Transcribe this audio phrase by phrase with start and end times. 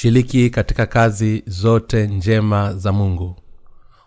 [0.00, 3.36] shiriki katika kazi zote njema za mungu.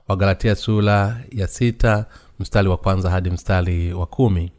[0.07, 2.05] Wagalatia sula ya sita
[2.39, 4.51] mstari wa kwanza hadi mstari wa kumi.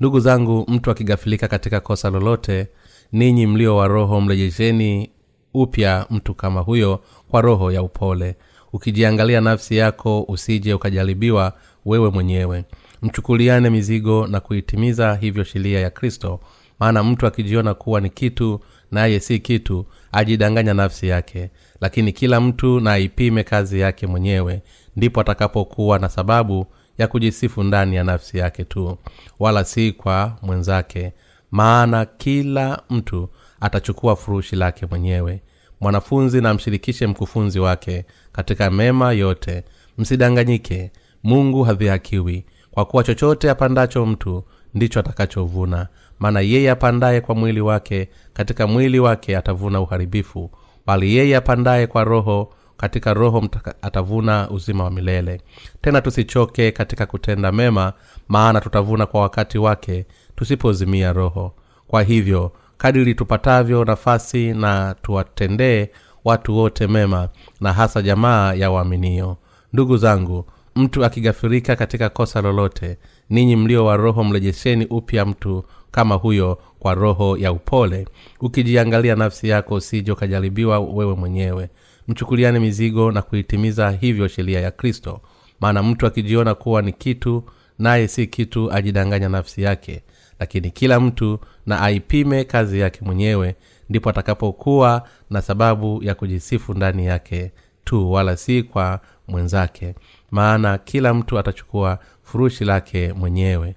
[0.00, 2.68] Ndugu zangu mtu akigafilika katika kosa lolote
[3.12, 5.10] ninyi mlio wa roho mrejesheni
[5.54, 8.36] upya mtu kama huyo kwa roho ya upole.
[8.72, 11.52] Ukijiangalia nafsi yako usije ukajaribiwa
[11.84, 12.64] wewe mwenyewe.
[13.02, 16.40] Mchukuliane mizigo na kuitimiza hivyo sheria ya kristo.
[16.80, 21.50] Maana mtu akijiona kuwa ni kitu naye si kitu ajidanganya nafsi yake.
[21.80, 24.62] Lakini kila mtu na aipime kazi yake mwenyewe
[24.96, 26.66] ndipo atakapokuwa na sababu
[26.98, 28.98] ya kujisifu ndani ya nafsi yake tu
[29.38, 31.12] wala si kwa mwenzake.
[31.50, 33.28] Maana kila mtu
[33.60, 35.42] atachukua furushi lake mwenyewe.
[35.80, 39.64] Mwanafunzi na mshirikishe mkufunzi wake katika mema yote.
[39.98, 40.90] Msidanganyike.
[41.22, 42.44] Mungu hadhihakiwi.
[42.70, 44.44] Kwa kuwa chochote apandacho mtu
[44.74, 45.88] ndicho atakachovuna
[46.18, 50.50] maana yeye apandaye kwa mwili wake katika mwili wake atavuna uharibifu.
[50.86, 53.48] Bali yeye apandaye kwa roho katika roho
[53.82, 55.40] atavuna uzima wa milele.
[55.80, 57.92] Tena tusichoke katika kutenda mema
[58.28, 60.06] maana tutavuna kwa wakati wake
[60.36, 61.54] tusipozimia roho.
[61.86, 65.88] Kwa hivyo kadiri tupatavyo nafasi na tuwatendee
[66.24, 67.28] watu wote mema
[67.60, 69.36] na hasa jamaa ya waaminio.
[69.72, 72.98] Ndugu zangu mtu akigafirika katika kosa lolote
[73.30, 75.64] ninyi mlio wa roho mrejesheni upya mtu
[75.96, 78.06] kama huyo kwa roho ya upole.
[78.40, 81.68] Ukijiangalia nafsi yako usije ukajaribiwa wewe mwenyewe.
[82.08, 85.20] Mchukuliane mizigo na kuitimiza hivyo sheria ya kristo.
[85.60, 87.44] Maana mtu akijiona kuwa ni kitu
[87.78, 90.02] naye si kitu ajidanganya nafsi yake.
[90.40, 93.54] Lakini kila mtu na aipime kazi yake mwenyewe
[93.88, 97.52] ndipo atakapokuwa na sababu ya kujisifu ndani yake
[97.84, 99.94] tu wala si kwa mwenzake.
[100.30, 103.74] Maana kila mtu atachukua furushi lake mwenyewe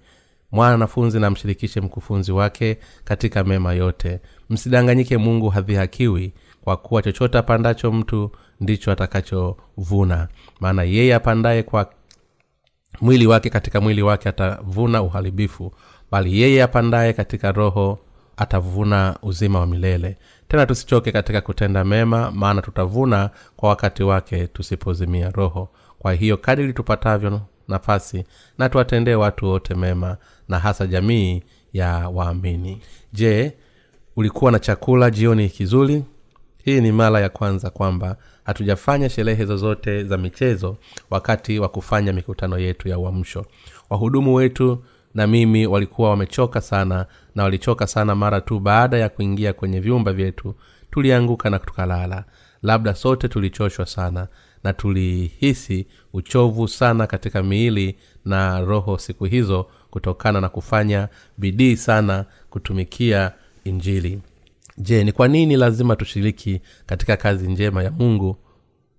[0.52, 4.20] mwanafunzi na mshirikishe mkufunzi wake katika mema yote.
[4.50, 10.28] Msidanganyike mungu hadhihakiwi kwa kuwa chochote apandacho mtu ndicho atakachovuna.
[10.60, 11.90] Maana yeye apandaye kwa
[13.02, 15.74] mwili wake katika mwili wake atavuna uharibifu
[16.12, 18.00] bali yeye apandaye katika roho
[18.38, 20.18] atavuna uzima wa milele.
[20.48, 25.70] Tena tusichoke katika kutenda mema maana tutavuna kwa wakati wake tusipozimia roho.
[26.00, 28.24] Kwa hiyo kadiri tupatavyo nafasi
[28.58, 30.18] na tuwatendee watu wote mema
[30.50, 31.44] na hasa jamii
[31.74, 32.82] ya waamini.
[33.14, 33.54] Je
[34.16, 36.04] ulikuwa na chakula jioni kizuri?
[36.64, 40.78] Hii ni mara ya kwanza kwamba hatujafanya sherehe zozote za michezo
[41.10, 43.46] wakati wa kufanya mikutano yetu ya uamsho.
[43.90, 47.06] Wahudumu wetu na mimi walikuwa wamechoka sana
[47.36, 50.56] na walichoka sana mara tu baada ya kuingia kwenye vyumba vyetu.
[50.92, 52.24] Tulianguka na tukalala.
[52.64, 54.28] Labda sote tulichoshwa sana
[54.64, 62.26] na tulihisi uchovu sana katika miili na roho siku hizo kutokana na kufanya bidii sana
[62.50, 63.32] kutumikia
[63.64, 64.20] injili.
[64.78, 68.38] Je ni kwa nini lazima tushiriki katika kazi njema ya mungu?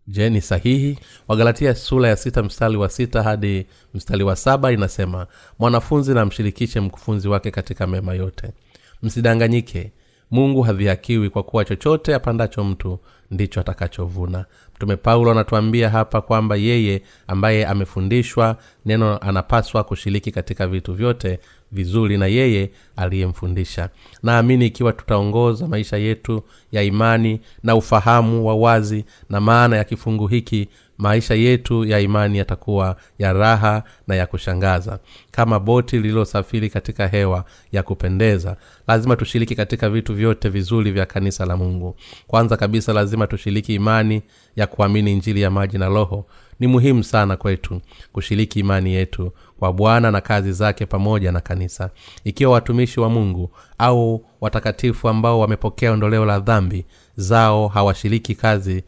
[0.06, 0.98] Je ni sahihi?
[1.28, 5.26] Wagalatia sura ya sita mstari wa sita hadi mstari wa saba inasema
[5.58, 8.52] mwanafunzi na mshirikishe mkufunzi wake katika mema yote.
[9.02, 9.92] Msidanganyike
[10.30, 12.98] mungu hadhihakiwi kwa kuwa chochote apandacho mtu
[13.30, 14.44] ndicho atakachovuna.
[14.76, 21.38] Mtume paulo anatuambia hapa kwamba yeye ambaye amefundishwa neno anapaswa kushiriki katika vitu vyote
[21.72, 23.88] vizuri na yeye aliyemfundisha.
[24.22, 26.42] Naamini ikiwa tutaongoza maisha yetu
[26.72, 30.68] ya imani na ufahamu wa wazi na maana ya kifungu hiki
[31.00, 34.98] maisha yetu ya imani yatakuwa ya raha na ya kushangaza.
[35.30, 38.56] Kama boti lililosafiri katika hewa ya kupendeza
[38.88, 41.96] lazima tushiriki katika vitu vyote vizuri vya kanisa la mungu.
[42.26, 44.22] Kwanza kabisa lazima tushiriki imani
[44.56, 46.26] ya kuamini injili ya maji na roho.
[46.60, 47.80] Ni muhimu sana kwetu
[48.12, 51.90] kushiriki imani yetu kwa bwana na kazi zake pamoja na kanisa.
[52.24, 56.86] Ikiwa watumishi wa mungu au watakatifu ambao wamepokea ondoleo la dhambi
[57.16, 58.84] zao hawashiriki kazi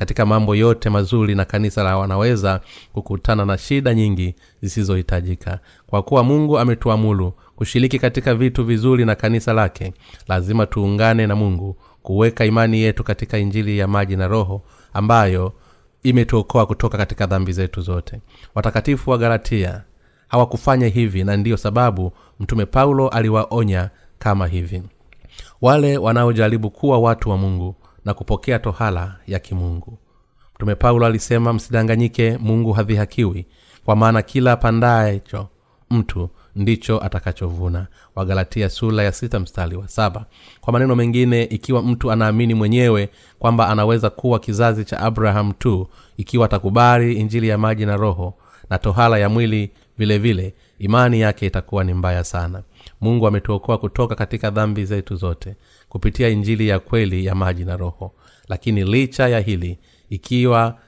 [0.00, 2.60] katika mambo yote mazuri na kanisa la wanaweza
[2.92, 5.58] kukutana na shida nyingi zisizohitajika.
[5.86, 9.92] Kwa kuwa mungu ametuamulu kushiriki katika vitu vizuri na kanisa lake
[10.28, 14.62] lazima tuungane na mungu kuweka imani yetu katika injili ya maji na roho
[14.92, 15.52] ambayo
[16.02, 18.20] imetuokoa kutoka katika dhambi zetu zote.
[18.54, 19.82] Watakatifu wa galatia
[20.28, 24.82] hawakufanya hivi na ndiyo sababu mtume paulo aliwaonya kama hivi.
[25.60, 27.74] Wale wanaojaribu kuwa watu wa mungu
[28.04, 29.98] na kupokea tohala ya kimungu.
[30.54, 33.46] Mtume paulo alisema msidanganyike mungu hadhihakiwi
[33.84, 35.48] kwa maana kila pandaecho
[35.90, 37.86] mtu ndicho atakachovuna.
[38.14, 40.26] Wagalatia sula ya sita mstari wa saba.
[40.60, 43.08] Kwa maneno mengine ikiwa mtu anaamini mwenyewe
[43.38, 48.34] kwamba anaweza kuwa kizazi cha abraham tu ikiwa atakubali injili ya maji na roho
[48.70, 52.62] na tohala ya mwili vile vile imani yake itakuwa ni mbaya sana.
[53.00, 55.56] Mungu ametuokoa kutoka katika dhambi zetu zote
[55.90, 58.12] kupitia injili ya kweli ya maji na roho.
[58.48, 59.78] Lakini licha ya hili
[60.10, 60.78] ikiwa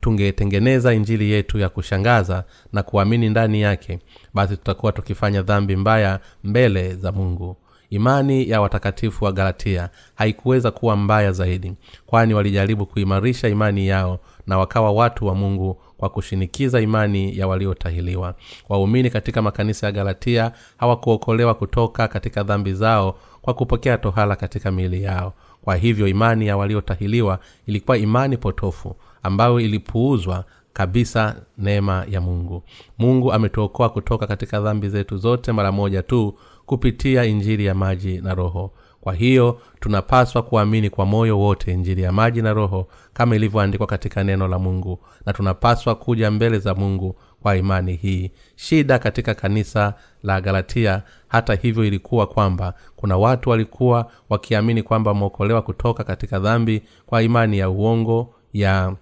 [0.00, 3.98] tungetengeneza injili yetu ya kushangaza na kuamini ndani yake
[4.34, 7.56] basi tutakuwa tukifanya dhambi mbaya mbele za mungu.
[7.90, 11.72] Imani ya watakatifu wa galatia haikuweza kuwa mbaya zaidi
[12.06, 18.34] kwani walijaribu kuimarisha imani yao na wakawa watu wa mungu kwa kushinikiza imani ya waliotahiliwa.
[18.68, 25.02] Waumini katika makanisa ya galatia hawakuokolewa kutoka katika dhambi zao kwa kupokea tohala katika miili
[25.02, 25.32] yao.
[25.64, 32.62] Kwa hivyo imani ya waliotahiliwa ilikuwa imani potofu ambayo ilipuuzwa kabisa neema ya mungu.
[32.98, 36.34] Mungu ametuokoa kutoka katika dhambi zetu zote mara moja tu
[36.66, 38.70] kupitia injili ya maji na roho
[39.00, 44.24] kwa hiyo tunapaswa kuamini kwa moyo wote injili ya maji na roho kama ilivyoandikwa katika
[44.24, 44.98] neno la mungu.
[45.26, 48.30] Na tunapaswa kuja mbele za mungu kwa imani hii.
[48.56, 55.62] Shida katika kanisa la galatia hata hivyo ilikuwa kwamba kuna watu walikuwa wakiamini kwamba wameokolewa
[55.62, 58.96] kutoka katika dhambi kwa imani ya uongo ya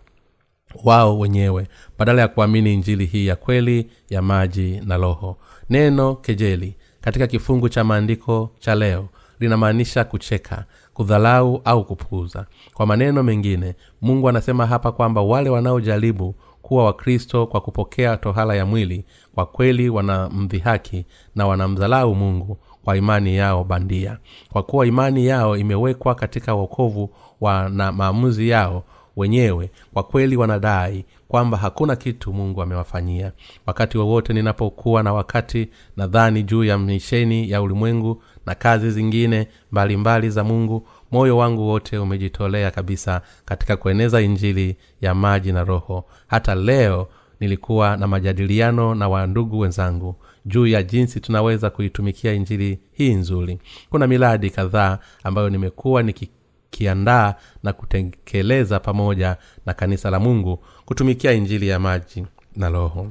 [0.85, 1.69] wao wenyewe
[1.99, 5.37] badala ya kuamini injili hii ya kweli ya maji na roho.
[5.71, 9.09] Neno kejeli katika kifungu cha maandiko cha leo
[9.41, 10.65] linamaanisha kucheka
[10.95, 12.47] kudhalau au kupuuza.
[12.75, 18.67] Kwa maneno mengine mungu anasema hapa kwamba wale wanaojaribu kuwa wakristo kwa kupokea tohala ya
[18.67, 19.05] mwili
[19.35, 24.19] kwa kweli wanamdhihaki na wanamdhalau mungu kwa imani yao bandia.
[24.53, 27.11] Kwa kuwa imani yao imewekwa katika wokovu
[27.41, 28.85] wa na maamuzi yao
[29.17, 33.33] wenyewe kwa kweli wanadai kwamba hakuna kitu mungu amewafanyia.
[33.67, 39.97] Wakati wowote ninapokuwa na wakati nadhani juu ya misheni ya ulimwengu na kazi zingine mbalimbali
[39.97, 46.05] mbali za mungu moyo wangu wote umejitolea kabisa katika kueneza injili ya maji na roho.
[46.27, 47.09] Hata leo
[47.41, 50.15] nilikuwa na majadiliano na wandugu wenzangu
[50.47, 53.59] juu ya jinsi tunaweza kuitumikia injili hii nzuri.
[53.91, 59.37] Kuna miradi kadhaa ambayo nimekuwa nikikiandaa na kutekeleza pamoja
[59.67, 63.11] na kanisa la mungu kutumikia injili ya maji na roho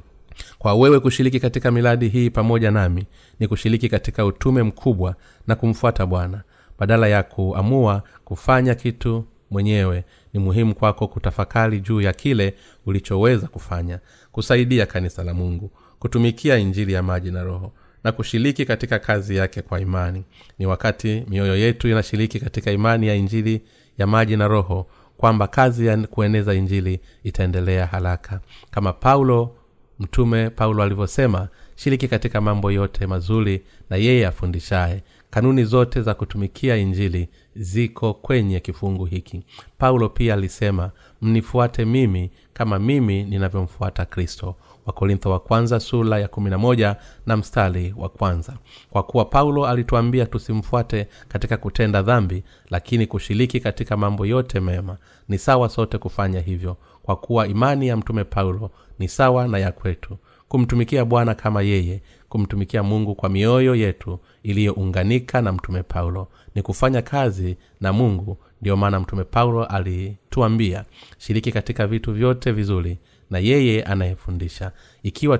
[0.57, 3.05] kwa wewe kushiriki katika miradi hii pamoja nami
[3.39, 5.15] ni kushiriki katika utume mkubwa
[5.47, 6.41] na kumfuata bwana.
[6.79, 10.03] Badala ya kuamua kufanya kitu mwenyewe
[10.33, 12.53] ni muhimu kwako kutafakari juu ya kile
[12.85, 13.99] ulichoweza kufanya
[14.31, 17.73] kusaidia kanisa la mungu kutumikia injili ya maji na roho
[18.03, 20.23] na kushiriki katika kazi yake kwa imani.
[20.59, 23.61] Ni wakati mioyo yetu inashiriki katika imani ya injili
[23.97, 24.87] ya maji na roho
[25.17, 28.39] kwamba kazi ya kueneza injili itaendelea haraka.
[28.71, 29.55] Kama paulo
[29.99, 35.03] mtume paulo alivyosema shiriki katika mambo yote mazuri na yeye afundishaye.
[35.29, 39.44] Kanuni zote za kutumikia injili ziko kwenye kifungu hiki.
[39.77, 40.91] Paulo pia alisema
[41.21, 44.55] mnifuate mimi kama mimi ninavyomfuata kristo.
[44.85, 46.95] Wakorintho wa kwanza sura ya kumi na moja
[47.25, 48.53] na mstari wa kwanza.
[48.89, 54.97] Kwa kuwa paulo alituambia tusimfuate katika kutenda dhambi lakini kushiriki katika mambo yote mema.
[55.29, 59.71] Ni sawa sote kufanya hivyo kwa kuwa imani ya mtume paulo ni sawa na ya
[59.71, 60.17] kwetu.
[60.47, 66.27] Kumtumikia bwana kama yeye kumtumikia mungu kwa mioyo yetu iliyounganika na mtume paulo.
[66.56, 70.85] Ni kufanya kazi na mungu ndiyo maana mtume paulo alituambia
[71.18, 72.97] shiriki katika vitu vyote vizuri
[73.30, 74.71] na yeye anayefundisha.
[75.04, 75.37] Ikiwa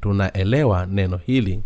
[0.00, 1.62] tunaelewa neno hili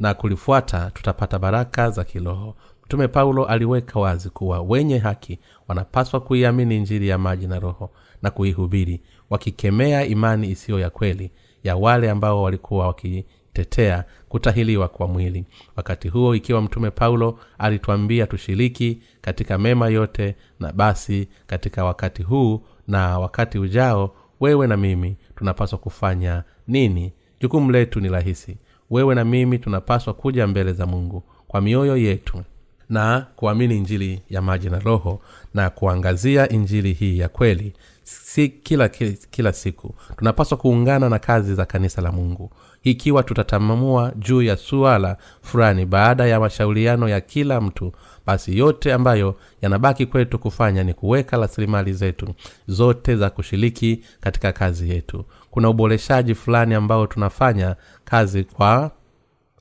[0.00, 2.56] na kulifuata tutapata baraka za kiroho.
[2.84, 7.90] Mtume paulo aliweka wazi kuwa wenye haki wanapaswa kuiamini njiri ya maji na roho
[8.22, 11.30] na kuihubiri wakikemea imani isiyo ya kweli
[11.64, 15.44] ya wale ambao walikuwa wakitetea kutahiliwa kwa mwili.
[15.76, 22.60] Wakati huo ikiwa mtume paulo alituambia tushiriki katika mema yote na basi katika wakati huu
[22.88, 27.12] na wakati ujao wewe na mimi tunapaswa kufanya nini?
[27.40, 28.56] Jukumu letu ni rahisi.
[28.90, 32.42] Wewe na mimi tunapaswa kuja mbele za mungu kwa mioyo yetu
[32.88, 35.20] na kuamini injili ya maji na roho
[35.54, 38.88] na kuangazia injili hii ya kweli si kila
[39.30, 39.94] kila siku.
[40.16, 42.50] Tunapaswa kuungana na kazi za kanisa la mungu.
[42.82, 47.92] Ikiwa tutatamamua juu ya suala fulani baada ya mashauriano ya kila mtu
[48.26, 52.34] basi yote ambayo yanabaki kwetu kufanya ni kuweka rasilimali zetu
[52.66, 55.24] zote za kushiriki katika kazi yetu.
[55.50, 58.90] Kuna uboreshaji fulani ambao tunafanya kazi kwa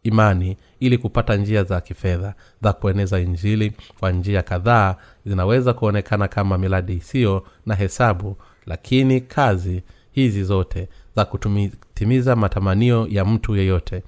[0.03, 6.57] imani ili kupata njia za kifedha za kueneza injili kwa njia kadhaa zinaweza kuonekana kama
[6.57, 14.03] miradi isiyo na hesabu lakini kazi hizi zote za kutimiza matamanio ya mtu yeyote.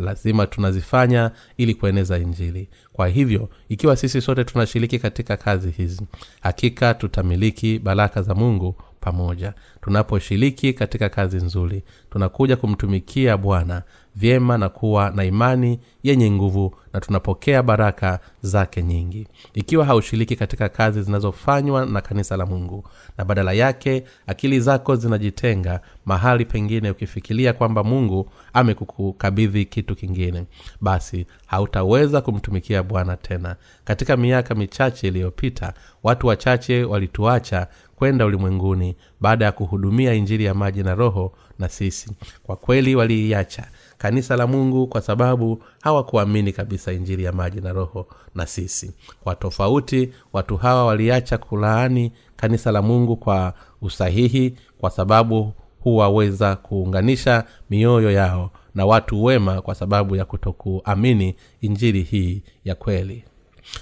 [0.00, 2.68] Lazima tunazifanya ili kueneza injili.
[2.92, 6.02] Kwa hivyo ikiwa sisi sote tunashiriki katika kazi hizi
[6.40, 9.54] hakika tutamiliki baraka za mungu pamoja.
[9.80, 13.82] Tunaposhiriki katika kazi nzuri tunakuja kumtumikia bwana
[14.16, 19.26] vyema na kuwa na imani yenye nguvu na tunapokea baraka zake nyingi.
[19.54, 22.84] Ikiwa haushiriki katika kazi zinazofanywa na kanisa la mungu
[23.18, 30.44] na badala yake akili zako zinajitenga mahali pengine ukifikiria kwamba mungu amekukabidhi kitu kingine
[30.80, 33.56] basi hautaweza kumtumikia bwana tena.
[33.84, 37.66] Katika miaka michache iliyopita watu wachache walituacha
[37.98, 42.10] kwenda ulimwenguni baada ya kuhudumia injili ya maji na roho na sisi.
[42.42, 43.64] Kwa kweli waliiacha
[43.98, 48.92] kanisa la mungu kwa sababu hawakuamini kabisa injili ya maji na roho na sisi.
[49.24, 57.44] Kwa tofauti watu hawa waliacha kulaani kanisa la mungu kwa usahihi kwa sababu huwaweza kuunganisha
[57.70, 63.24] mioyo yao na watu wema kwa sababu ya kutokuamini injili hii ya kweli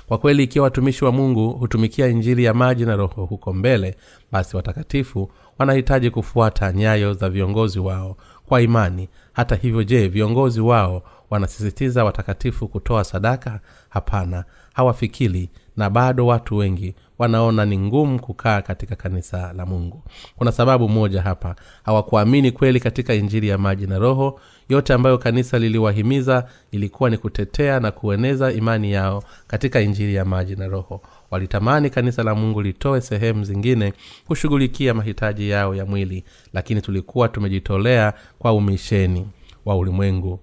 [0.07, 3.97] kwa kweli ikiwa watumishi wa mungu hutumikia injili ya maji na roho huko mbele
[4.33, 8.16] basi watakatifu wanahitaji kufuata nyayo za viongozi wao
[8.47, 9.09] kwa imani.
[9.33, 13.61] Hata hivyo je viongozi wao wanasisitiza watakatifu kutoa sadaka?
[13.88, 20.02] Hapana hawafikiri na bado watu wengi wanaona ni ngumu kukaa katika kanisa la mungu.
[20.37, 21.56] Kuna sababu moja hapa.
[21.85, 24.40] Hawakuamini kweli katika injili ya maji na roho.
[24.68, 30.56] Yote ambayo kanisa liliwahimiza ilikuwa ni kutetea na kueneza imani yao katika injili ya maji
[30.56, 31.00] na roho.
[31.30, 33.92] Walitamani kanisa la mungu litoe sehemu zingine
[34.26, 39.28] kushughulikia mahitaji yao ya mwili lakini tulikuwa tumejitolea kwa umisheni
[39.64, 40.40] wa ulimwengu.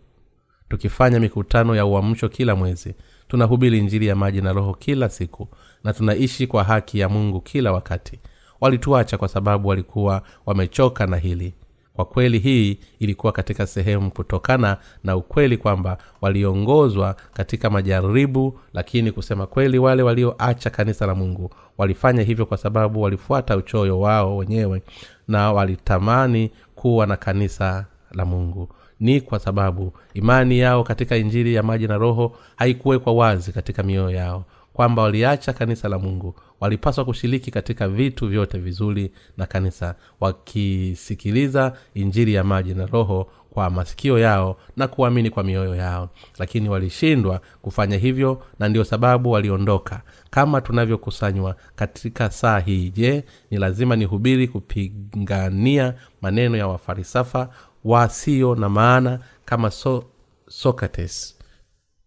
[0.69, 2.95] Tukifanya mikutano ya uamsho kila mwezi
[3.33, 5.47] tunahubiri injili ya maji na roho kila siku
[5.83, 8.19] na tunaishi kwa haki ya mungu kila wakati.
[8.61, 11.53] Walituacha kwa sababu walikuwa wamechoka na hili.
[11.93, 19.47] Kwa kweli hii ilikuwa katika sehemu kutokana na ukweli kwamba waliongozwa katika majaribu lakini kusema
[19.47, 24.83] kweli wale walioacha kanisa la mungu walifanya hivyo kwa sababu walifuata uchoyo wao wenyewe
[25.27, 28.69] na walitamani kuwa na kanisa la mungu
[29.03, 34.09] ni kwa sababu imani yao katika injili ya maji na roho haikuwekwa wazi katika mioyo
[34.11, 41.73] yao kwamba waliacha kanisa la mungu walipaswa kushiriki katika vitu vyote vizuri na kanisa wakisikiliza
[41.93, 46.09] injili ya maji na roho kwa masikio yao na kuamini kwa mioyo yao.
[46.39, 52.89] Lakini walishindwa kufanya hivyo na ndio sababu waliondoka kama tunavyokusanywa katika saa hii.
[52.89, 57.49] Je ni lazima nihubiri kupigania maneno ya wafarisafa
[57.83, 60.03] wasio na maana kama so,
[60.49, 61.37] socrates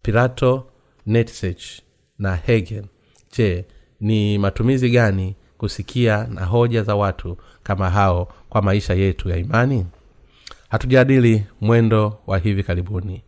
[0.01, 0.67] pirato
[1.05, 1.81] netsech
[2.19, 2.83] na hegel.
[3.37, 3.65] Je
[3.99, 9.85] ni matumizi gani kusikia na hoja za watu kama hao kwa maisha yetu ya imani?
[10.69, 13.23] Hatujadili mwendo wa hivi karibuni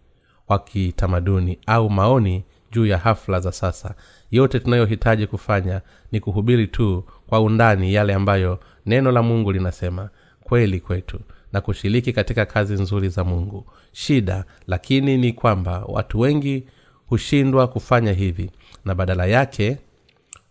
[0.48, 3.96] wa kitamaduni au maoni juu ya hafla za sasa.
[4.32, 10.10] Yote tunayohitaji kufanya ni kuhubiri tu kwa undani yale ambayo neno la mungu linasema.
[10.44, 11.20] Kweli kwetu
[11.54, 13.66] na kushiriki katika kazi nzuri za mungu.
[13.92, 16.64] Shida lakini ni kwamba watu wengi
[17.08, 18.52] hushindwa kufanya hivi
[18.86, 19.78] na badala yake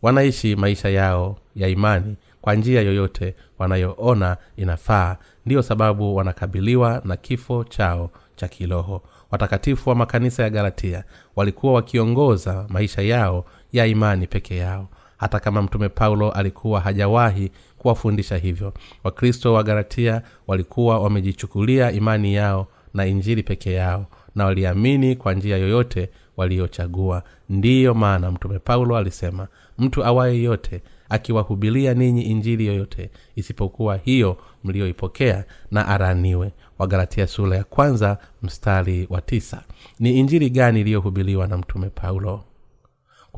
[0.03, 5.17] wanaishi maisha yao ya imani kwa njia yoyote wanayoona inafaa.
[5.47, 9.03] Ndiyo sababu wanakabiliwa na kifo chao cha kiroho.
[9.31, 11.05] Watakatifu wa makanisa ya galatia
[11.37, 14.89] walikuwa wakiongoza maisha yao ya imani peke yao.
[15.17, 18.73] Hata kama mtume paulo alikuwa hajawahi kuwafundisha hivyo.
[19.05, 25.57] Wakristo wa garatia walikuwa wamejichukulia imani yao na injili peke yao na waliamini kwa njia
[25.57, 33.97] yoyote waliyochagua ndiyo maana mtume paulo alisema mtu awaye yote akiwahubilia ninyi injili yoyote isipokuwa
[33.97, 36.53] hiyo mliyoipokea na araniwe.
[36.79, 39.63] Wagalatia sura ya kwanza mstari wa tisa.
[40.01, 42.45] Ni injili gani iliyohubiliwa na mtume paulo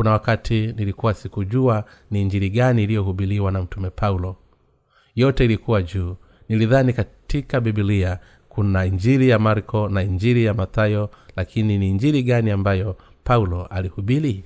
[0.00, 4.36] kuna wakati nilikuwa sikujua ni injili gani iliyohubiliwa na mtume paulo.
[5.14, 6.16] Yote ilikuwa juu.
[6.48, 12.50] Nilidhani katika bibilia kuna injili ya marko na injili ya mathayo lakini ni injili gani
[12.50, 14.44] ambayo paulo alihubili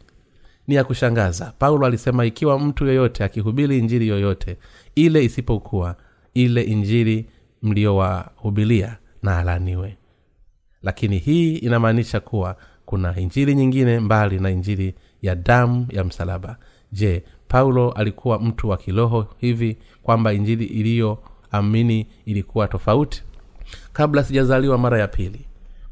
[0.67, 1.53] ni ya kushangaza.
[1.59, 4.57] Paulo alisema ikiwa mtu yoyote akihubiri injili yoyote
[4.95, 5.97] ile isipokuwa
[6.35, 7.27] ile injili
[7.63, 9.97] mliyowahubilia na alaniwe.
[10.83, 12.57] Lakini hii inamaanisha kuwa
[12.87, 14.95] kuna injili nyingine mbali na injili
[15.25, 16.57] ya damu ya msalaba.
[16.93, 23.23] Je paulo alikuwa mtu wa kiroho hivi kwamba injili iliyoamini ilikuwa tofauti?
[23.93, 25.41] Kabla sijazaliwa mara ya pili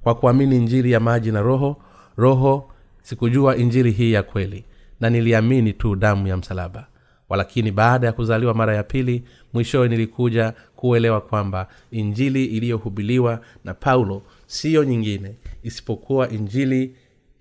[0.02, 1.76] kwa kuamini injili ya maji na roho
[2.16, 2.70] roho
[3.02, 4.64] sikujua injili hii ya kweli
[5.00, 6.86] na niliamini tu damu ya msalaba.
[7.28, 14.22] Walakini baada ya kuzaliwa mara ya pili mwishowe nilikuja kuelewa kwamba injili iliyohubiliwa na paulo
[14.46, 16.96] siyo nyingine isipokuwa injili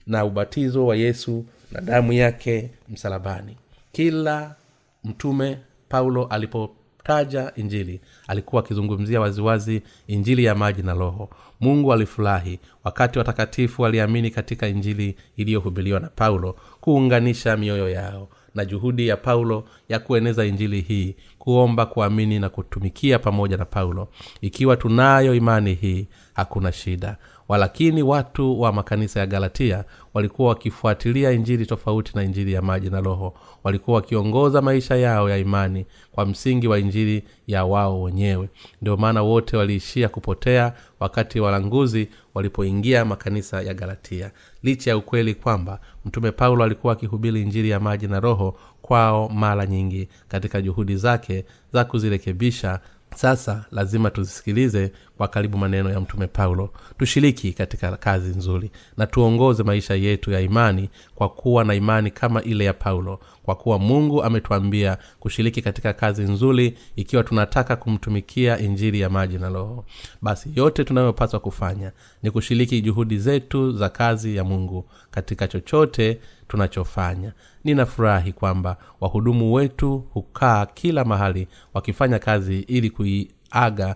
[0.07, 3.57] na ubatizo wa yesu na damu yake msalabani.
[3.91, 4.55] Kila
[5.03, 5.57] mtume
[5.89, 11.29] paulo alipotaja injili alikuwa akizungumzia waziwazi injili ya maji na roho.
[11.59, 19.07] Mungu alifurahi wakati watakatifu waliamini katika injili iliyohubiliwa na paulo kuunganisha mioyo yao na juhudi
[19.07, 24.07] ya paulo ya kueneza injili hii kuomba kuamini na kutumikia pamoja na paulo.
[24.41, 27.17] Ikiwa tunayo imani hii hakuna shida
[27.51, 33.01] walakini watu wa makanisa ya galatia walikuwa wakifuatilia injili tofauti na injili ya maji na
[33.01, 33.33] roho.
[33.63, 38.49] Walikuwa wakiongoza maisha yao ya imani kwa msingi wa injili ya wao wenyewe.
[38.81, 44.31] Ndio maana wote waliishia kupotea wakati walanguzi walipoingia makanisa ya galatia.
[44.63, 49.65] Licha ya ukweli kwamba mtume paulo alikuwa akihubiri injili ya maji na roho kwao mara
[49.65, 52.79] nyingi katika juhudi zake za kuzirekebisha
[53.15, 56.69] sasa lazima tuzisikilize kwa karibu maneno ya mtume paulo.
[56.97, 62.43] Tushiriki katika kazi nzuri na tuongoze maisha yetu ya imani kwa kuwa na imani kama
[62.43, 63.19] ile ya paulo.
[63.43, 69.49] Kwa kuwa mungu ametuambia kushiriki katika kazi nzuri ikiwa tunataka kumtumikia injili ya maji na
[69.49, 69.85] roho.
[70.21, 71.91] Basi yote tunayopaswa kufanya
[72.23, 79.97] ni kushiriki juhudi zetu za kazi ya mungu katika chochote tunachofanya ninafurahi kwamba wahudumu wetu
[80.13, 83.95] hukaa kila mahali wakifanya kazi ili kuiaga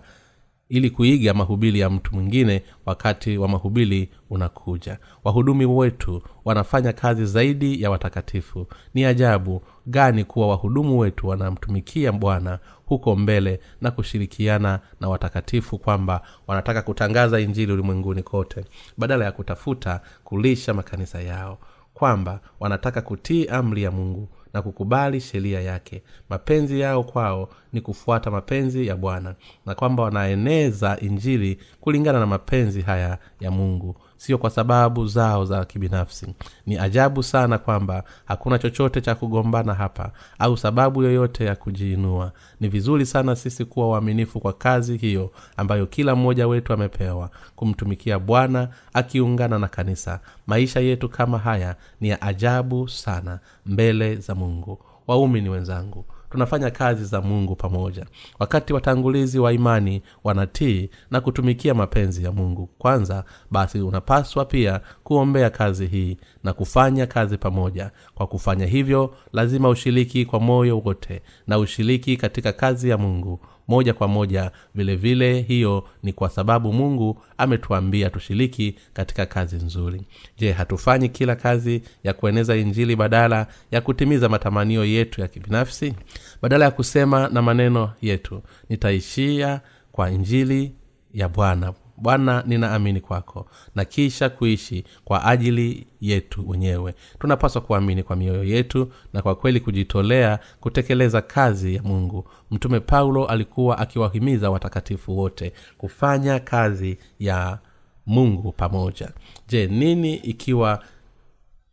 [0.68, 4.98] ili kuiga mahubiri ya mtu mwingine wakati wa mahubiri unakuja.
[5.24, 8.66] Wahudumi wetu wanafanya kazi zaidi ya watakatifu.
[8.94, 16.22] Ni ajabu gani kuwa wahudumu wetu wanamtumikia bwana huko mbele na kushirikiana na watakatifu kwamba
[16.46, 18.64] wanataka kutangaza injili ulimwenguni kote
[18.98, 21.58] badala ya kutafuta kulisha makanisa yao
[21.96, 26.02] kwamba wanataka kutii amri ya mungu na kukubali sheria yake.
[26.28, 29.34] Mapenzi yao kwao ni kufuata mapenzi ya bwana
[29.66, 35.64] na kwamba wanaeneza injili kulingana na mapenzi haya ya mungu sio kwa sababu zao za
[35.64, 36.34] kibinafsi.
[36.66, 42.32] Ni ajabu sana kwamba hakuna chochote cha kugombana hapa au sababu yoyote ya kujiinua.
[42.60, 48.18] Ni vizuri sana sisi kuwa waaminifu kwa kazi hiyo ambayo kila mmoja wetu amepewa kumtumikia
[48.18, 50.20] bwana akiungana na kanisa.
[50.46, 54.78] Maisha yetu kama haya ni ya ajabu sana mbele za mungu.
[55.06, 58.06] Waumini wenzangu tunafanya kazi za mungu pamoja.
[58.38, 62.66] Wakati watangulizi wa imani wanatii na kutumikia mapenzi ya mungu.
[62.78, 67.90] Kwanza basi unapaswa pia kuombea kazi hii na kufanya kazi pamoja.
[68.14, 73.94] Kwa kufanya hivyo lazima ushiriki kwa moyo wote na ushiriki katika kazi ya mungu moja
[73.94, 74.50] kwa moja.
[74.74, 80.02] Vile vile hiyo ni kwa sababu mungu ametuambia tushiriki katika kazi nzuri.
[80.38, 85.94] Je hatufanyi kila kazi ya kueneza injili badala ya kutimiza matamanio yetu ya kibinafsi?
[86.42, 89.60] Badala ya kusema na maneno yetu nitaishia
[89.92, 90.72] kwa injili
[91.14, 96.94] ya bwana bwana ninaamini kwako na kisha kuishi kwa ajili yetu wenyewe.
[97.18, 102.28] Tunapaswa kuamini kwa mioyo yetu na kwa kweli kujitolea kutekeleza kazi ya mungu.
[102.50, 107.58] Mtume paulo alikuwa akiwahimiza watakatifu wote kufanya kazi ya
[108.06, 109.10] mungu pamoja.
[109.48, 110.82] Je nini ikiwa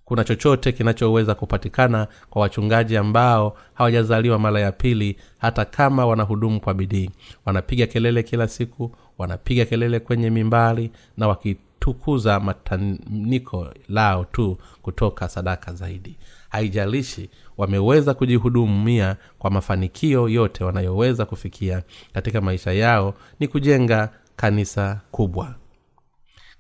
[0.06, 6.74] kuna chochote kinachoweza kupatikana kwa wachungaji ambao hawajazaliwa mara ya pili hata kama wanahudumu kwa
[6.74, 7.10] bidii?
[7.46, 15.74] Wanapiga kelele kila siku wanapiga kelele kwenye mimbari na wakitukuza mataniko lao tu kutoka sadaka
[15.74, 16.18] zaidi.
[16.50, 25.56] Haijalishi wameweza kujihudumia kwa mafanikio yote wanayoweza kufikia katika maisha yao ni kujenga kanisa kubwa.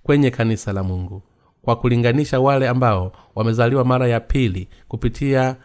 [0.03, 1.21] Kwenye kanisa la mungu
[1.63, 5.55] kwa kulinganisha wale ambao wamezaliwa mara ya pili kupitia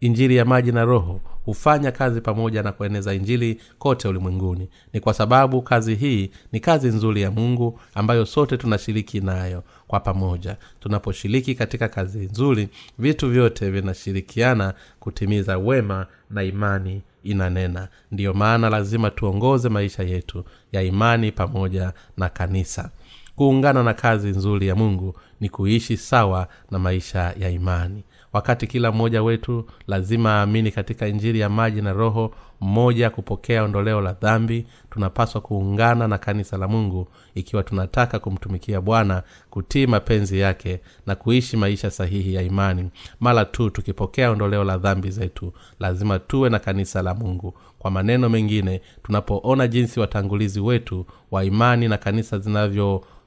[0.00, 4.68] injili ya maji na roho hufanya kazi pamoja na kueneza injili kote ulimwenguni.
[4.92, 10.00] Ni kwa sababu kazi hii ni kazi nzuri ya mungu ambayo sote tunashiriki nayo kwa
[10.00, 10.56] pamoja.
[10.80, 17.88] Tunaposhiriki katika kazi nzuri vitu vyote vinashirikiana kutimiza wema na imani inanena.
[18.12, 22.90] Ndiyo maana lazima tuongoze maisha yetu ya imani pamoja na kanisa.
[23.36, 28.04] Kuungana na kazi nzuri ya mungu ni kuishi sawa na maisha ya imani.
[28.32, 34.00] Wakati kila mmoja wetu lazima aamini katika injiri ya maji na roho mmoja kupokea ondoleo
[34.00, 40.80] la dhambi tunapaswa kuungana na kanisa la mungu ikiwa tunataka kumtumikia bwana kutii mapenzi yake
[41.06, 42.90] na kuishi maisha sahihi ya imani.
[43.20, 47.54] Mara tu tukipokea ondoleo la dhambi zetu lazima tuwe na kanisa la mungu.
[47.78, 52.38] Kwa maneno mengine tunapoona jinsi watangulizi wetu wa imani na kanisa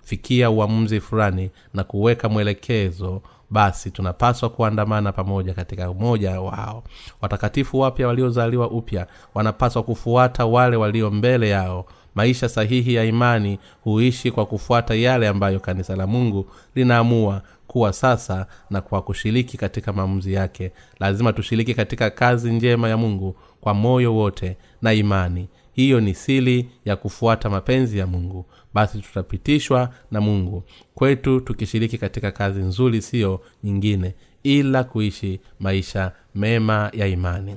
[0.06, 6.84] zinavyofikia uamuzi fulani na kuweka mwelekezo basi tunapaswa kuandamana pamoja katika umoja wao.
[7.22, 11.86] Watakatifu wapya waliozaliwa upya wanapaswa kufuata wale walio mbele yao.
[12.16, 18.46] Maisha sahihi ya imani huishi kwa kufuata yale ambayo kanisa la mungu linaamua kuwa sasa
[18.70, 20.72] na kwa kushiriki katika maamuzi yake.
[21.00, 25.48] Lazima tushiriki katika kazi njema ya mungu kwa moyo wote na imani.
[25.74, 30.64] Hiyo ni sili ya kufuata mapenzi ya mungu basi tutapitishwa na mungu.
[30.96, 37.56] Kwetu tukishiriki katika kazi nzuri siyo nyingine ila kuishi maisha mema ya imani.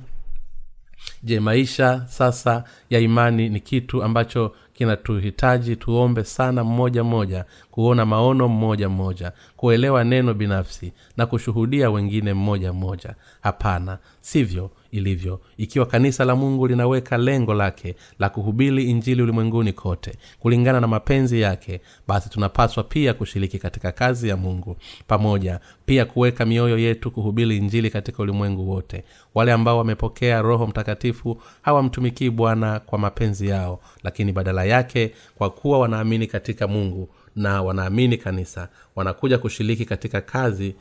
[1.22, 8.48] Je maisha sasa ya imani ni kitu ambacho kinatuhitaji tuombe sana mmoja mmoja kuona maono
[8.48, 13.14] mmoja mmoja kuelewa neno binafsi na kushuhudia wengine mmoja mmoja.
[13.42, 15.40] Hapana sivyo ilivyo.
[15.56, 21.40] Ikiwa kanisa la mungu linaweka lengo lake la kuhubiri injili ulimwenguni kote kulingana na mapenzi
[21.40, 24.76] yake basi tunapaswa pia kushiriki katika kazi ya mungu.
[25.06, 29.04] Pamoja pia kuweka mioyo yetu kuhubiri injili katika ulimwengu wote.
[29.34, 35.78] Wale ambao wamepokea roho mtakatifu hawamtumikii bwana kwa mapenzi yao lakini badala yake kwa kuwa
[35.78, 40.74] wanaamini katika mungu na wanaamini kanisa wanakuja kushiriki katika kazi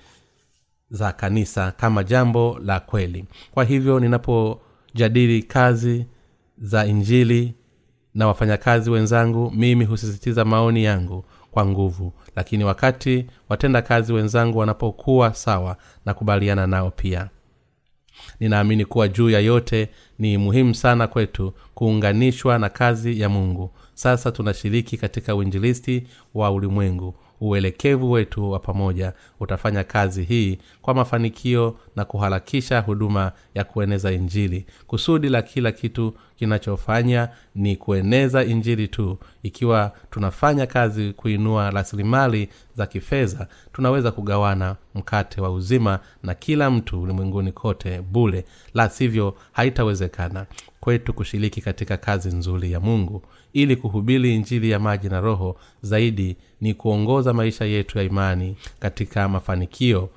[0.89, 3.25] za kanisa kama jambo la kweli.
[3.51, 6.05] Kwa hivyo ninapojadili kazi
[6.57, 7.53] za injili
[8.13, 12.13] na wafanyakazi wenzangu mimi husisitiza maoni yangu kwa nguvu.
[12.35, 17.29] Lakini wakati watenda kazi wenzangu wanapokuwa sawa na kubaliana nao pia.
[18.39, 19.89] Ninaamini kuwa juu ya yote
[20.19, 26.03] ni muhimu sana kwetu kuunganishwa na kazi ya mungu sasa tunashiriki katika uinjilisti
[26.33, 27.15] wa ulimwengu.
[27.41, 34.65] Uelekevu wetu wa pamoja utafanya kazi hii kwa mafanikio na kuharakisha huduma ya kueneza injili.
[34.87, 39.17] Kusudi la kila kitu kinachofanya ni kueneza injili tu.
[39.43, 47.01] Ikiwa tunafanya kazi kuinua rasilimali za kifedha tunaweza kugawana mkate wa uzima na kila mtu
[47.01, 50.45] ulimwenguni kote bule la sivyo haitawezekana
[50.79, 53.23] kwetu kushiriki katika kazi nzuri ya mungu.
[53.53, 59.29] Ili kuhubiri injili ya maji na roho zaidi ni kuongoza maisha yetu ya imani katika
[59.29, 60.09] mafanikio.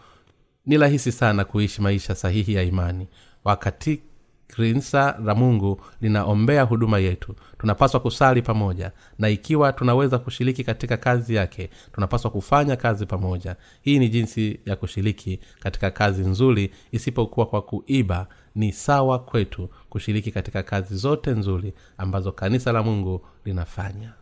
[0.66, 3.09] Ni rahisi sana kuishi maisha sahihi ya imani.
[3.44, 4.00] Wakati
[4.48, 7.35] kanisa la mungu linaombea huduma yetu.
[7.59, 13.56] Tunapaswa kusali pamoja na ikiwa tunaweza kushiriki katika kazi yake tunapaswa kufanya kazi pamoja.
[13.82, 20.30] Hii ni jinsi ya kushiriki katika kazi nzuri isipokuwa kwa kuiba ni sawa kwetu kushiriki
[20.30, 24.12] katika kazi zote nzuri ambazo kanisa la mungu linafanya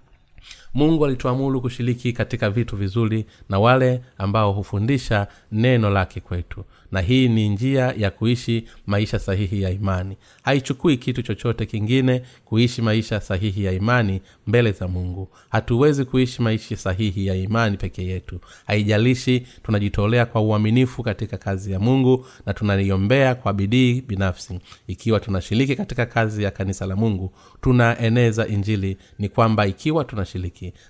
[0.74, 6.64] mungu alituamuru kushiriki katika vitu vizuri na wale ambao hufundisha neno lake kwetu.
[6.92, 10.16] Na hii ni njia ya kuishi maisha sahihi ya imani.
[10.42, 15.28] Haichukui kitu chochote kingine kuishi maisha sahihi ya imani mbele za mungu.
[15.48, 18.40] Hatuwezi kuishi maisha sahihi ya imani peke yetu.
[18.66, 24.60] Haijalishi tunajitolea kwa uaminifu katika kazi ya mungu na tunaiombea kwa bidii binafsi.
[24.86, 28.96] Ikiwa tunashiriki katika kazi ya kanisa la mungu tunaeneza injili.
[29.18, 30.33] Ni kwamba ikiwa tunashiriki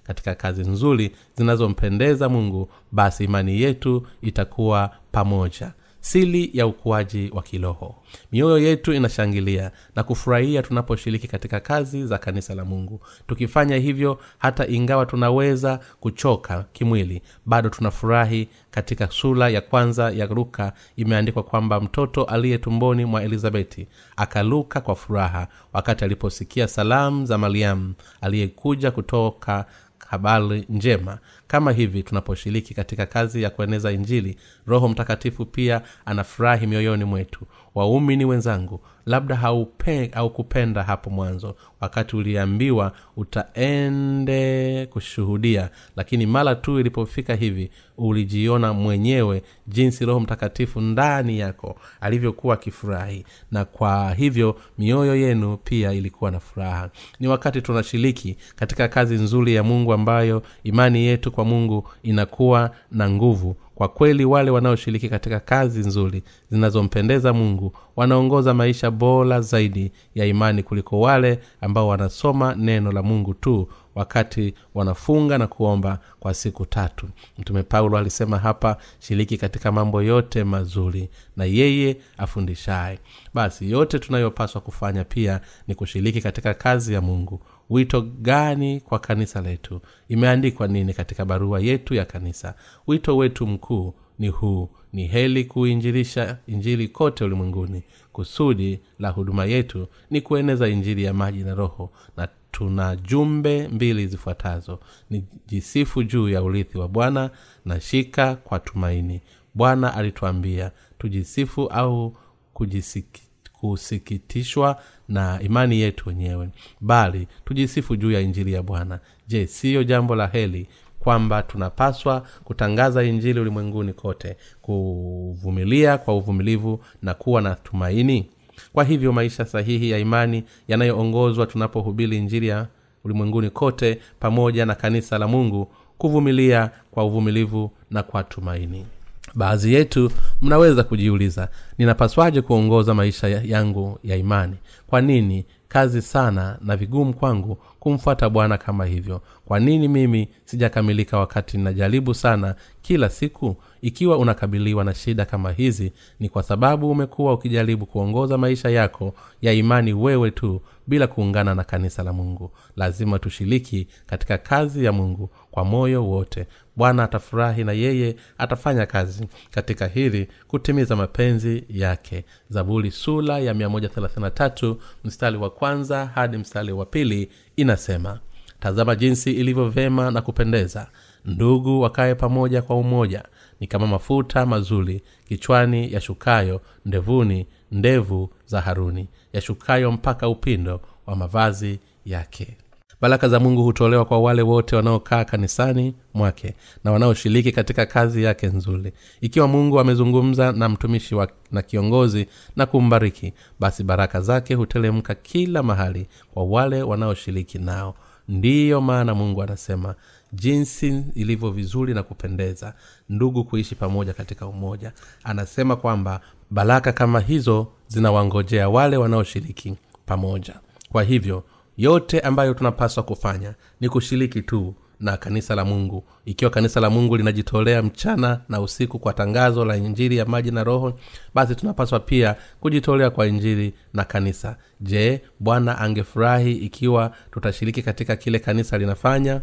[0.02, 5.72] katika kazi nzuri zinazompendeza mungu basi imani yetu itakuwa pamoja
[6.05, 7.95] sili ya ukuaji wa kiroho.
[8.33, 13.01] Mioyo yetu inashangilia na kufurahia tunaposhiriki katika kazi za kanisa la mungu.
[13.27, 20.73] Tukifanya hivyo hata ingawa tunaweza kuchoka kimwili bado tunafurahi katika sura ya kwanza ya luka.
[20.97, 27.95] Imeandikwa kwamba mtoto aliye tumboni mwa elizabeti akaluka kwa furaha wakati aliposikia salamu za mariamu
[28.21, 29.64] aliyekuja kutoka
[30.09, 37.04] habari njema kama hivi tunaposhiriki katika kazi ya kueneza injili roho mtakatifu pia anafurahi mioyoni
[37.04, 37.46] mwetu.
[37.74, 41.57] Waumini wenzangu labda haupe, haukupenda hapo mwanzo.
[41.80, 51.38] Wakati uliambiwa utaende kushuhudia lakini mara tu ilipofika hivi ulijiona mwenyewe jinsi roho mtakatifu ndani
[51.38, 53.24] yako alivyokuwa akifurahi.
[53.50, 56.90] Na kwa hivyo mioyo yenu pia ilikuwa na furaha.
[57.20, 63.11] Ni wakati tunashiriki katika kazi nzuri ya mungu ambayo imani yetu kwa mungu inakuwa na
[63.11, 63.57] nguvu.
[63.75, 70.62] Kwa kweli wale wanaoshiriki katika kazi nzuri zinazompendeza mungu wanaongoza maisha bora zaidi ya imani
[70.62, 77.07] kuliko wale ambao wanasoma neno la mungu tu wakati wanafunga na kuomba kwa siku tatu.
[77.38, 82.99] Mtume paulo alisema hapa shiriki katika mambo yote mazuri na yeye afundishaye.
[83.35, 89.40] Basi yote tunayopaswa kufanya pia ni kushiriki katika kazi ya mungu wito gani kwa kanisa
[89.40, 89.81] letu?
[90.09, 92.55] Imeandikwa nini katika barua yetu ya kanisa?
[92.87, 97.83] Wito wetu mkuu ni huu ni heli kuinjilisha injili kote ulimwenguni.
[98.12, 104.07] Kusudi la huduma yetu ni kueneza injili ya maji na roho na tuna jumbe mbili
[104.07, 104.81] zifuatazo.
[105.11, 107.31] Ni jisifu juu ya urithi wa bwana
[107.64, 109.20] na shika kwa tumaini.
[109.55, 112.16] Bwana alituambia tujisifu au
[112.53, 113.22] kujisiki
[113.68, 114.77] kusikitishwa
[115.09, 116.48] na imani yetu wenyewe.
[116.81, 119.00] Bali tujisifu juu ya injili ya bwana.
[119.29, 120.66] Je siyo jambo la heli
[121.00, 128.27] kwamba tunapaswa kutangaza injili ulimwenguni kote kuvumilia kwa uvumilivu na kuwa na tumaini?
[128.72, 132.66] Kwa hivyo maisha sahihi ya imani yanayoongozwa tunapohubiri injili ya
[133.05, 138.87] ulimwenguni kote pamoja na kanisa la mungu kuvumilia kwa uvumilivu na kwa tumaini
[139.35, 140.11] baadhi yetu
[140.42, 144.57] mnaweza kujiuliza ninapaswaje kuongoza maisha yangu ya imani?
[144.87, 149.20] Kwa nini kazi sana na vigumu kwangu kumfuata bwana kama hivyo?
[149.47, 155.92] Kwa nini mimi sijakamilika wakati ninajaribu sana kila siku ikiwa unakabiliwa na shida kama hizi
[156.20, 161.64] ni kwa sababu umekuwa ukijaribu kuongoza maisha yako ya imani wewe tu bila kuungana na
[161.64, 162.51] kanisa la mungu.
[162.77, 166.47] Lazima tushiriki katika kazi ya mungu kwa moyo wote.
[166.77, 172.25] Bwana atafurahi na yeye atafanya kazi katika hili kutimiza mapenzi yake.
[172.49, 178.20] Zaburi sula ya 133 mstari wa kwanza hadi mstari wa pili inasema
[178.61, 180.87] tazama jinsi ilivyo vema na kupendeza
[181.25, 183.23] ndugu wakaye pamoja kwa umoja
[183.61, 191.79] ni kama mafuta mazuri kichwani yashukayo ndevuni ndevu za haruni yashukayo mpaka upindo wa mavazi
[192.05, 192.57] yake.
[193.01, 198.47] Baraka za mungu hutolewa kwa wale wote wanaokaa kanisani mwake na wanaoshiriki katika kazi yake
[198.47, 198.93] nzuri.
[199.21, 205.62] Ikiwa mungu amezungumza na mtumishi wa, na kiongozi na kumbariki basi baraka zake hutelemka kila
[205.62, 207.95] mahali kwa wale wanaoshiriki nao.
[208.29, 209.95] Ndiyo maana mungu anasema
[210.35, 212.75] jinsi ilivyo vizuri na kupendeza
[213.09, 214.92] ndugu kuishi pamoja katika umoja.
[215.25, 216.20] Anasema kwamba
[216.51, 219.75] baraka kama hizo zinawangojea wale wanaoshiriki
[220.07, 220.55] pamoja.
[220.92, 221.44] Kwa hivyo
[221.77, 226.05] yote ambayo tunapaswa kufanya ni kushiriki tu na kanisa la mungu.
[226.25, 230.64] Ikiwa kanisa la mungu linajitolea mchana na usiku kwa tangazo la injiri ya maji na
[230.64, 230.99] roho
[231.35, 234.57] basi tunapaswa pia kujitolea kwa injiri na kanisa.
[234.81, 239.40] Je bwana angefurahi ikiwa tutashiriki katika kile kanisa linafanya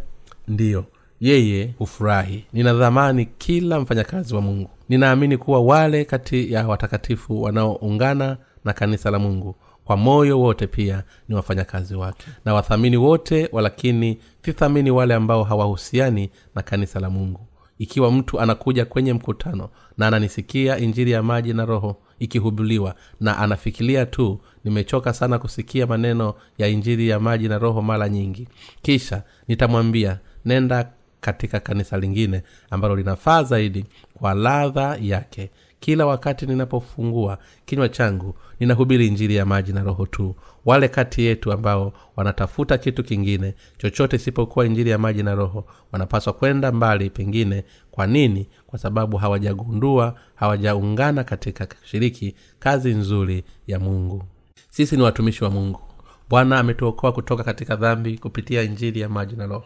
[0.51, 0.85] ndiyo
[1.19, 2.45] yeye hufurahi.
[2.53, 4.69] Ninadhamani kila mfanyakazi wa mungu.
[4.89, 11.03] Ninaamini kuwa wale kati ya watakatifu wanaoungana na kanisa la mungu kwa moyo wote pia
[11.29, 12.25] ni wafanyakazi wake.
[12.45, 17.39] Na wathamini wote walakini sithamini wale ambao hawahusiani na kanisa la mungu.
[17.79, 24.05] Ikiwa mtu anakuja kwenye mkutano na ananisikia injili ya maji na roho ikihubuliwa na anafikiria
[24.05, 28.47] tu nimechoka sana kusikia maneno ya injili ya maji na roho mara nyingi.
[28.81, 30.89] Kisha nitamwambia nenda
[31.21, 35.49] katika kanisa lingine ambalo linafaa zaidi kwa ladha yake.
[35.80, 40.36] Kila wakati ninapofungua kinywa changu ninahubiri injili ya maji na roho tu.
[40.65, 46.34] Wale kati yetu ambao wanatafuta kitu kingine chochote isipokuwa injili ya maji na roho wanapaswa
[46.34, 47.63] kwenda mbali pengine.
[47.91, 48.47] Kwa nini?
[48.67, 54.23] Kwa sababu hawajagundua hawajaungana katika shiriki kazi nzuri ya mungu.
[54.69, 55.82] Sisi ni watumishi wa mungu.
[56.30, 59.65] Bwana ametuokoa kutoka katika dhambi kupitia injili ya maji na roho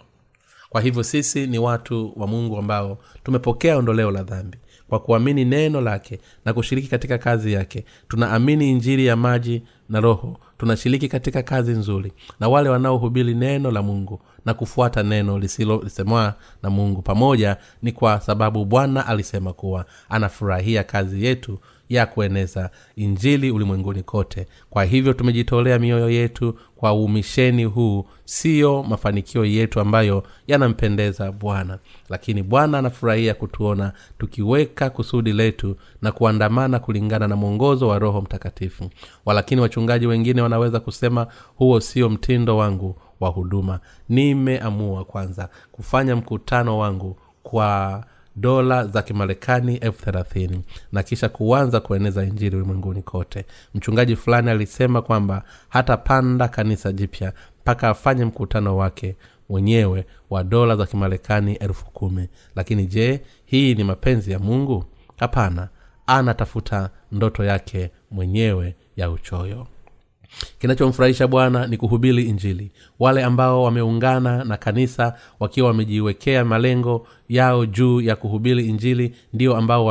[0.76, 4.58] kwa hivyo sisi ni watu wa mungu ambao tumepokea ondoleo la dhambi
[4.90, 7.86] kwa kuamini neno lake na kushiriki katika kazi yake.
[8.08, 10.38] Tunaamini injiri ya maji na roho.
[10.58, 16.34] Tunashiriki katika kazi nzuri na wale wanaohubiri neno la mungu na kufuata neno lisilolisemwa
[16.64, 17.02] na mungu.
[17.02, 24.48] Pamoja ni kwa sababu bwana alisema kuwa anafurahia kazi yetu ya kueneza injili ulimwenguni kote.
[24.70, 31.80] Kwa hivyo tumejitolea mioyo yetu kwa umisheni huu siyo mafanikio yetu ambayo yanampendeza bwana.
[32.10, 38.90] Lakini bwana anafurahia kutuona tukiweka kusudi letu na kuandamana kulingana na mwongozo wa roho mtakatifu.
[39.26, 43.80] Walakini wachungaji wengine wanaweza kusema huo sio mtindo wangu wa huduma.
[44.10, 48.04] Nimeamua kwanza kufanya mkutano wangu kwa
[48.36, 53.46] dola za kimarekani elfu thelathini na kisha kuanza kueneza injili ulimwenguni kote.
[53.76, 59.16] Mchungaji fulani alisema kwamba hatapanda kanisa jipya mpaka afanye mkutano wake
[59.50, 62.28] mwenyewe wa dola za kimarekani elfu kumi.
[62.56, 64.86] Lakini je hii ni mapenzi ya mungu?
[65.18, 65.70] Hapana
[66.08, 69.68] anatafuta ndoto yake mwenyewe ya uchoyo.
[70.60, 72.72] Kinachomfurahisha bwana ni kuhubiri injili.
[73.00, 79.86] Wale ambao wameungana na kanisa wakiwa wamejiwekea malengo yao juu ya kuhubiri injili ndio ambao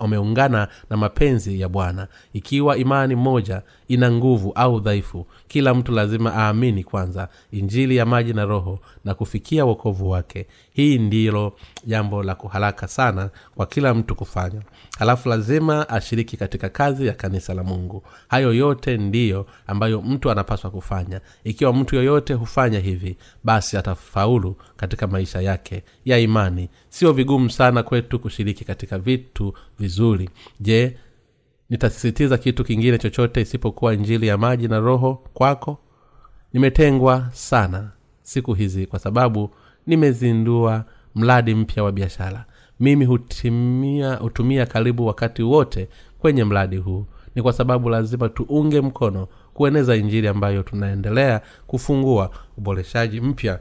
[0.00, 2.08] wameungana na mapenzi ya bwana.
[2.32, 8.32] Ikiwa imani moja ina nguvu au dhaifu kila mtu lazima aamini kwanza injili ya maji
[8.32, 10.46] na roho na kufikia wokovu wake.
[10.72, 11.52] Hii ndilo
[11.86, 14.62] jambo la kuharaka sana kwa kila mtu kufanya.
[14.98, 18.02] Halafu lazima ashiriki katika kazi ya kanisa la mungu.
[18.28, 21.20] Hayo yote ndiyo ambayo mtu anapaswa kufanya.
[21.44, 26.41] Ikiwa mtu yoyote hufanya hivi basi atafaulu katika maisha yake ya imani
[26.88, 30.30] sio vigumu sana kwetu kushiriki katika vitu vizuri.
[30.60, 30.96] Je
[31.70, 35.78] nitasisitiza kitu kingine chochote isipokuwa injili ya maji na roho kwako?
[36.52, 37.90] Nimetengwa sana
[38.22, 39.50] siku hizi kwa sababu
[39.86, 42.44] nimezindua mradi mpya wa biashara.
[42.80, 47.06] Mimi hutumia, hutumia karibu wakati wote kwenye mradi huu.
[47.34, 53.60] Ni kwa sababu lazima tuunge mkono kueneza injili ambayo tunaendelea kufungua uboreshaji mpya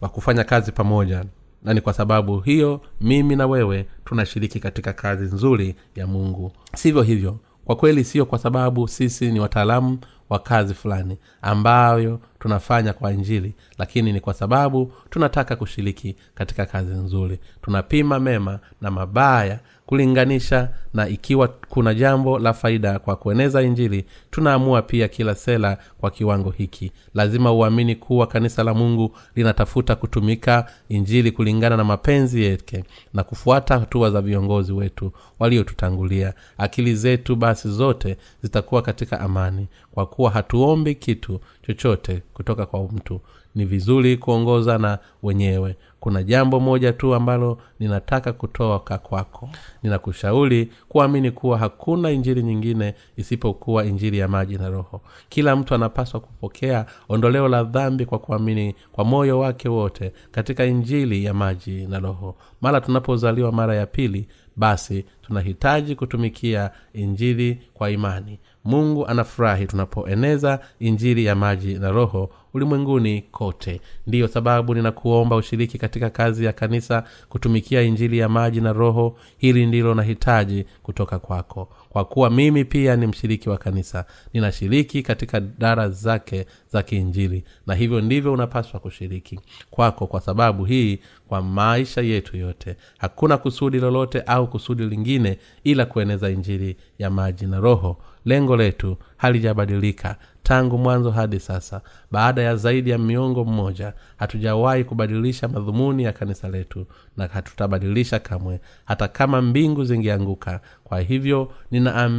[0.00, 1.24] wa kufanya kazi pamoja
[1.64, 6.52] na ni kwa sababu hiyo mimi na wewe tunashiriki katika kazi nzuri ya mungu.
[6.74, 7.38] Sivyo hivyo.
[7.64, 9.98] Kwa kweli sio kwa sababu sisi ni wataalamu
[10.30, 16.90] wa kazi fulani ambayo tunafanya kwa injili lakini ni kwa sababu tunataka kushiriki katika kazi
[16.94, 17.38] nzuri.
[17.62, 19.60] Tunapima mema na mabaya
[19.96, 26.10] kulinganisha na ikiwa kuna jambo la faida kwa kueneza injili tunaamua pia kila sela kwa
[26.10, 26.92] kiwango hiki.
[27.14, 33.78] Lazima uamini kuwa kanisa la mungu linatafuta kutumika injili kulingana na mapenzi yake na kufuata
[33.78, 36.34] hatua za viongozi wetu waliotutangulia.
[36.58, 43.20] Akili zetu basi zote zitakuwa katika amani kwa kuwa hatuombi kitu chochote kutoka kwa mtu
[43.54, 45.76] ni vizuri kuongoza na wenyewe.
[46.00, 49.50] Kuna jambo moja tu ambalo ninataka kutoka kwako.
[49.82, 55.00] Ninakushauri kuamini kuwa hakuna injili nyingine isipokuwa injili ya maji na roho.
[55.28, 61.24] Kila mtu anapaswa kupokea ondoleo la dhambi kwa kuamini kwa moyo wake wote katika injili
[61.24, 62.36] ya maji na roho.
[62.60, 71.24] Mara tunapozaliwa mara ya pili basi tunahitaji kutumikia injili kwa imani mungu anafurahi tunapoeneza injili
[71.24, 73.80] ya maji na roho ulimwenguni kote.
[74.06, 79.16] Ndiyo sababu ninakuomba ushiriki katika kazi ya kanisa kutumikia injili ya maji na roho.
[79.38, 81.68] Hili ndilo nahitaji kutoka kwako.
[81.88, 87.74] Kwa kuwa mimi pia ni mshiriki wa kanisa ninashiriki katika dara zake za kiinjili na
[87.74, 90.98] hivyo ndivyo unapaswa kushiriki kwako kwa sababu hii
[91.28, 92.76] kwa maisha yetu yote.
[92.98, 98.96] Hakuna kusudi lolote au kusudi lingine ila kueneza injili ya maji na roho lengo letu
[99.16, 101.80] halijabadilika tangu mwanzo hadi sasa.
[102.10, 108.60] Baada ya zaidi ya miongo mmoja hatujawahi kubadilisha madhumuni ya kanisa letu na hatutabadilisha kamwe.
[108.84, 110.60] Hata kama mbingu zingeanguka.
[110.84, 112.10] Kwa hivyo nina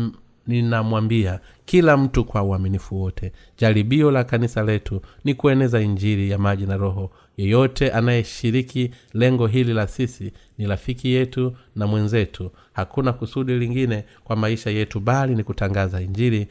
[0.48, 3.32] ninamwambia kila mtu kwa uaminifu wote.
[3.58, 7.12] Jaribio la kanisa letu ni kueneza injili ya maji na roho.
[7.38, 12.52] Yeyote anayeshiriki lengo hili la sisi ni rafiki yetu na mwenzetu.
[12.74, 16.48] Hakuna kusudi lingine kwa maisha yetu bali ni kutangaza injili.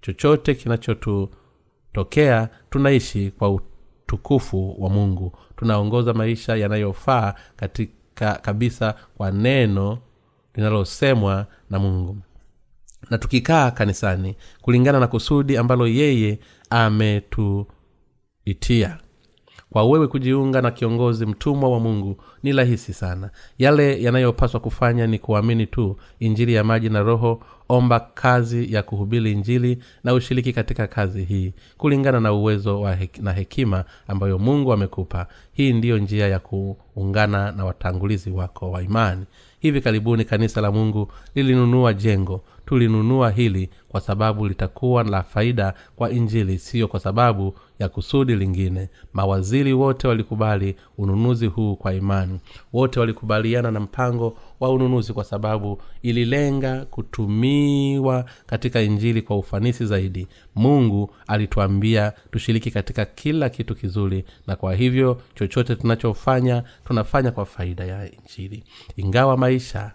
[0.00, 5.32] Chochote kinachotutokea tunaishi kwa utukufu wa mungu.
[5.56, 9.98] Tunaongoza maisha yanayofaa katika kabisa kwa neno
[10.54, 12.16] linalosemwa na mungu
[13.10, 16.38] na tukikaa kanisani kulingana na kusudi ambalo yeye
[16.70, 17.66] ametuitia.
[19.70, 23.30] Kwa wewe kujiunga na kiongozi mtumwa wa mungu ni rahisi sana.
[23.58, 29.32] Yale yanayopaswa kufanya ni kuamini tu injili ya maji na roho omba kazi ya kuhubiri
[29.32, 34.72] injili na ushiriki katika kazi hii kulingana na uwezo wa hek, na hekima ambayo mungu
[34.72, 35.26] amekupa.
[35.52, 39.24] Hii ndiyo njia ya kuungana na watangulizi wako wa imani.
[39.60, 46.10] Hivi karibuni kanisa la mungu lilinunua jengo tulinunua hili kwa sababu litakuwa la faida kwa
[46.10, 48.88] injili siyo kwa sababu ya kusudi lingine.
[49.12, 52.40] Mawaziri wote walikubali ununuzi huu kwa imani.
[52.72, 60.26] Wote walikubaliana na mpango wa ununuzi kwa sababu ililenga kutumiwa katika injili kwa ufanisi zaidi.
[60.54, 67.84] Mungu alituambia tushiriki katika kila kitu kizuri na kwa hivyo chochote tunachofanya tunafanya kwa faida
[67.84, 68.64] ya injili.
[68.96, 69.92] Ingawa maisha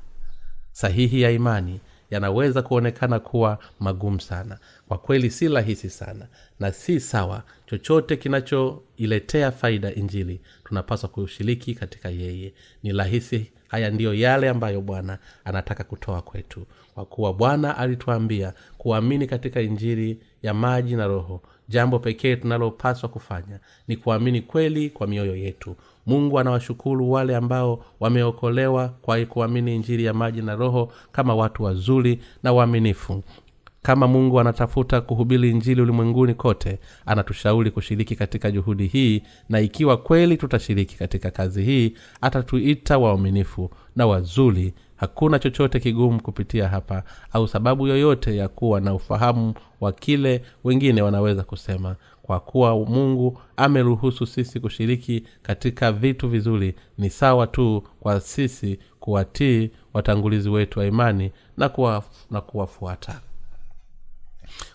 [0.71, 1.79] sahihi ya imani
[2.11, 4.57] yanaweza kuonekana kuwa magumu sana.
[4.87, 6.27] Kwa kweli si rahisi sana
[6.59, 7.43] na si sawa.
[7.65, 12.53] Chochote kinachoiletea faida injili tunapaswa kushiriki katika yeye.
[12.83, 16.65] Ni rahisi haya ndiyo yale ambayo bwana anataka kutoa kwetu.
[16.93, 23.59] Kwa kuwa bwana alituambia kuamini katika injili ya maji na roho jambo pekee tunalopaswa kufanya
[23.87, 30.13] ni kuamini kweli kwa mioyo yetu mungu anawashukuru wale ambao wameokolewa kwa kuamini injiri ya
[30.13, 33.23] maji na roho kama watu wazuri na waaminifu.
[33.81, 40.37] Kama mungu anatafuta kuhubiri injili ulimwenguni kote anatushauri kushiriki katika juhudi hii na ikiwa kweli
[40.37, 44.73] tutashiriki katika kazi hii atatuita waaminifu na wazuri.
[44.95, 51.01] Hakuna chochote kigumu kupitia hapa au sababu yoyote ya kuwa na ufahamu wa kile wengine
[51.01, 56.75] wanaweza kusema kwa kuwa mungu ameruhusu sisi kushiriki katika vitu vizuri.
[56.97, 63.21] Ni sawa tu kwa sisi kuwatii watangulizi wetu wa imani na, kuwa, na kuwafuata.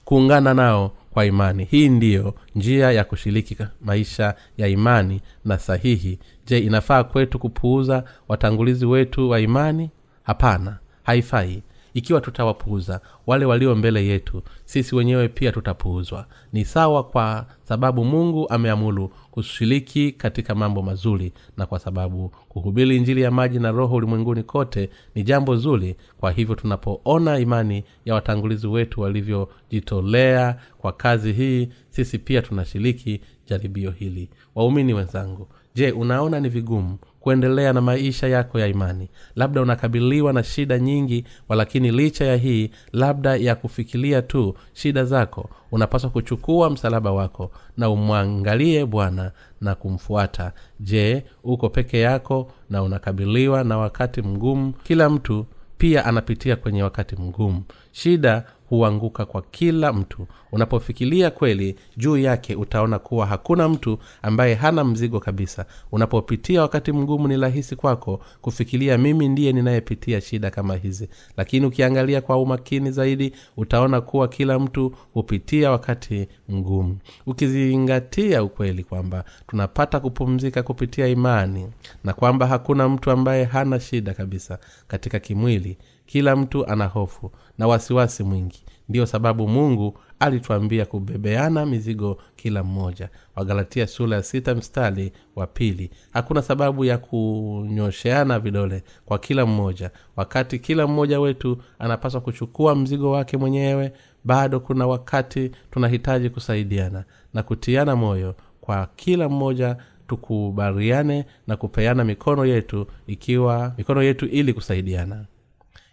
[0.05, 1.65] Kuungana nao kwa imani.
[1.65, 6.19] Hii ndiyo njia ya kushiriki maisha ya imani na sahihi.
[6.47, 9.91] Je inafaa kwetu kupuuza watangulizi wetu wa imani?
[10.23, 11.63] Hapana haifai
[11.97, 16.27] ikiwa tutawapuuza wale walio mbele yetu sisi wenyewe pia tutapuuzwa.
[16.53, 23.23] Ni sawa kwa sababu mungu ameamulu kushiriki katika mambo mazuri na kwa sababu kuhubiri injili
[23.23, 25.97] ya maji na roho ulimwenguni kote ni jambo zuri.
[26.21, 33.91] Kwa hivyo tunapoona imani ya watangulizi wetu walivyojitolea kwa kazi hii sisi pia tunashiriki jaribio
[33.91, 34.31] hili.
[34.55, 36.99] Waumini wenzangu je unaona ni vigumu
[37.31, 39.09] kuendelea na maisha yako ya imani.
[39.37, 45.51] Labda unakabiliwa na shida nyingi walakini licha ya hii labda ya kufikiria tu shida zako
[45.73, 50.53] unapaswa kuchukua msalaba wako na umwangalie bwana na kumfuata.
[50.81, 54.73] Je uko peke yako na unakabiliwa na wakati mgumu?
[54.73, 55.47] Kila mtu
[55.79, 57.63] pia anapitia kwenye wakati mgumu
[58.03, 60.27] shida huanguka kwa kila mtu.
[60.53, 65.67] Unapofikiria kweli juu yake utaona kuwa hakuna mtu ambaye hana mzigo kabisa.
[65.93, 71.09] Unapopitia wakati mgumu ni rahisi kwako kufikiria mimi ndiye ninayepitia shida kama hizi.
[71.37, 76.99] Lakini ukiangalia kwa umakini zaidi utaona kuwa kila mtu hupitia wakati mgumu.
[77.27, 81.69] Ukizingatia ukweli kwamba tunapata kupumzika kupitia imani
[82.05, 87.67] na kwamba hakuna mtu ambaye hana shida kabisa katika kimwili kila mtu ana hofu na
[87.67, 88.65] wasiwasi mwingi.
[88.89, 93.09] Ndiyo sababu mungu alitwambia kubebeana mizigo kila mmoja.
[93.37, 95.91] Wagalatia sura ya sita mstari wa pili.
[96.13, 99.91] Hakuna sababu ya kunyosheana vidole kwa kila mmoja.
[100.17, 103.93] Wakati kila mmoja wetu anapaswa kuchukua mzigo wake mwenyewe
[104.25, 107.05] bado kuna wakati tunahitaji kusaidiana
[107.35, 109.77] na kutiana moyo kwa kila mmoja
[110.09, 115.25] tukubaliane na kupeana mikono yetu ikiwa mikono yetu ili kusaidiana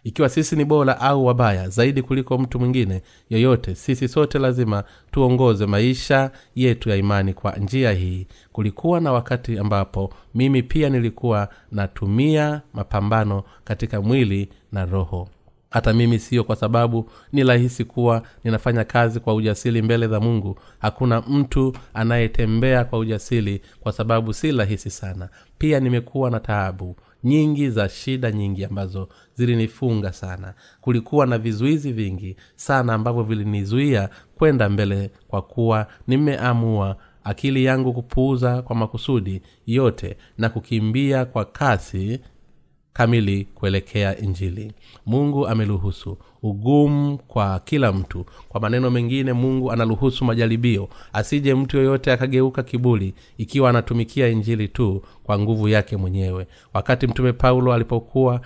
[0.04, 5.66] ikiwa sisi ni bora au wabaya zaidi kuliko mtu mwingine yoyote sisi sote lazima tuongoze
[5.66, 8.26] maisha yetu ya imani kwa njia hii.
[8.52, 15.28] Kulikuwa na wakati ambapo mimi pia nilikuwa natumia mapambano katika mwili na roho.
[15.70, 20.58] Hata mimi siyo kwa sababu ni rahisi kuwa ninafanya kazi kwa ujasiri mbele za mungu.
[20.78, 25.28] Hakuna mtu anayetembea kwa ujasiri kwa sababu si rahisi sana.
[25.58, 30.54] Pia nimekuwa na taabu nyingi za shida nyingi ambazo zilinifunga sana.
[30.80, 38.62] Kulikuwa na vizuizi vingi sana ambavyo vilinizuia kwenda mbele kwa kuwa nimeamua akili yangu kupuuza
[38.62, 42.20] kwa makusudi yote na kukimbia kwa kasi
[42.98, 44.72] kamili kuelekea injili.
[45.06, 46.18] Mungu ameruhusu.
[46.42, 48.26] Ugumu kwa kila mtu.
[48.48, 50.88] Kwa maneno mengine mungu anaruhusu majaribio.
[51.12, 56.46] Asije mtu yoyote akageuka kibuli ikiwa anatumikia injili tu kwa nguvu yake mwenyewe.
[56.74, 58.40] Wakati mtume paulo alipokuwa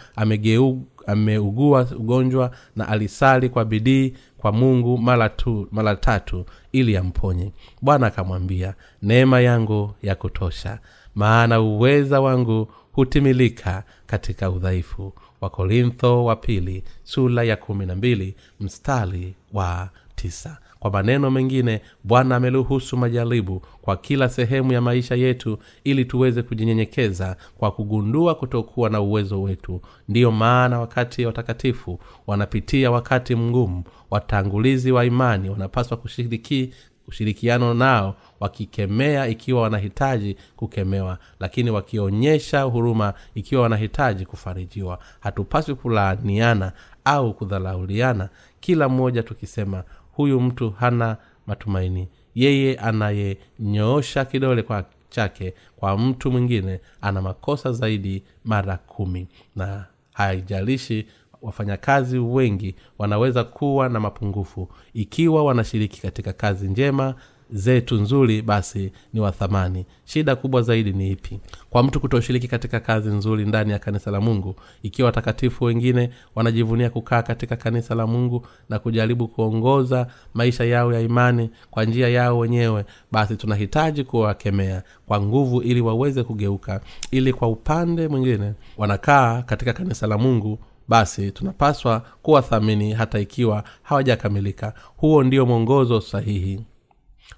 [1.06, 7.52] ameugua ugonjwa na alisali kwa bidii kwa mungu mara tu mara tatu ili amponye.
[7.82, 10.78] Bwana akamwambia neema yangu ya kutosha
[11.14, 12.68] maana uweza wangu
[12.98, 15.12] hutimilika katika udhaifu.
[15.40, 20.58] Wakorintho wa pili sula ya kumi na mbili mstari wa tisa.
[20.78, 27.36] Kwa maneno mengine bwana ameruhusu majaribu kwa kila sehemu ya maisha yetu ili tuweze kujinyenyekeza
[27.58, 29.80] kwa kugundua kutokuwa na uwezo wetu.
[30.08, 36.72] Ndiyo maana wakati watakatifu wanapitia wakati mgumu watangulizi wa imani wanapaswa kushiriki
[37.08, 44.98] ushirikiano nao wakikemea ikiwa wanahitaji kukemewa lakini wakionyesha huruma ikiwa wanahitaji kufarijiwa.
[45.20, 46.72] Hatupaswi kulaaniana
[47.04, 48.28] au kudharauliana
[48.60, 52.08] kila mmoja tukisema huyu mtu hana matumaini.
[52.34, 59.28] Yeye anayenyoosha kidole kwa chake kwa mtu mwingine ana makosa zaidi mara kumi.
[59.56, 61.06] Na haijalishi
[61.42, 64.68] wafanyakazi wengi wanaweza kuwa na mapungufu.
[64.94, 67.14] Ikiwa wanashiriki katika kazi njema
[67.50, 69.86] zetu nzuri basi ni wa thamani.
[70.04, 71.40] Shida kubwa zaidi ni ipi?
[71.70, 76.90] Kwa mtu kutoshiriki katika kazi nzuri ndani ya kanisa la mungu ikiwa watakatifu wengine wanajivunia
[76.90, 82.38] kukaa katika kanisa la mungu na kujaribu kuongoza maisha yao ya imani kwa njia yao
[82.38, 86.80] wenyewe basi tunahitaji kuwakemea kwa nguvu ili waweze kugeuka.
[87.10, 90.58] Ili kwa upande mwingine wanakaa katika kanisa la mungu
[90.88, 94.74] basi tunapaswa kuwathamini hata ikiwa hawajakamilika.
[94.96, 96.60] Huo ndio mwongozo sahihi.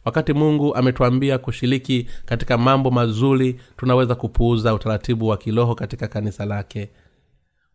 [0.04, 6.90] Wakati mungu ametuambia kushiriki katika mambo mazuri tunaweza kupuuza utaratibu wa kiroho katika kanisa lake.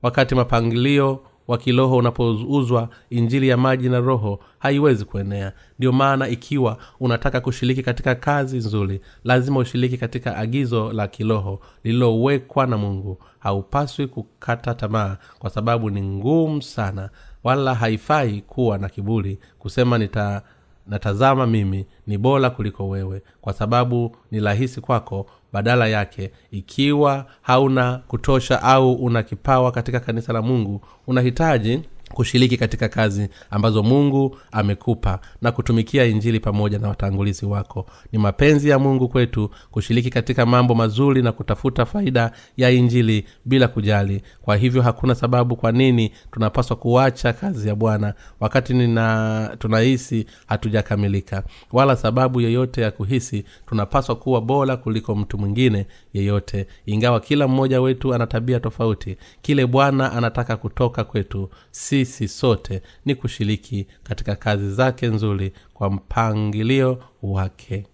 [0.01, 5.53] Wakati mapangilio wa kiroho unapouzwa injili ya maji na roho haiwezi kuenea.
[5.79, 12.67] Ndio maana ikiwa unataka kushiriki katika kazi nzuri lazima ushiriki katika agizo la kiroho lililowekwa
[12.67, 13.17] na mungu.
[13.39, 17.09] Haupaswi kukata tamaa kwa sababu ni ngumu sana
[17.43, 20.41] wala haifai kuwa na kiburi kusema nita
[20.87, 25.25] natazama mimi ni bora kuliko wewe kwa sababu ni rahisi kwako
[25.55, 31.81] badala yake ikiwa hauna kutosha au una kipawa katika kanisa la mungu unahitaji
[32.13, 37.85] kushiriki katika kazi ambazo mungu amekupa na kutumikia injili pamoja na watangulizi wako.
[38.11, 43.67] Ni mapenzi ya mungu kwetu kushiriki katika mambo mazuri na kutafuta faida ya injili bila
[43.67, 44.21] kujali.
[44.41, 51.43] Kwa hivyo hakuna sababu kwa nini tunapaswa kuacha kazi ya bwana wakati nina tunahisi hatujakamilika.
[51.71, 56.67] Wala sababu yeyote ya kuhisi tunapaswa kuwa bora kuliko mtu mwingine yeyote.
[56.85, 61.49] Ingawa kila mmoja wetu ana tabia tofauti kile bwana anataka kutoka kwetu
[61.95, 67.85] sisi sote ni kushiriki katika kazi zake nzuri kwa mpangilio wake.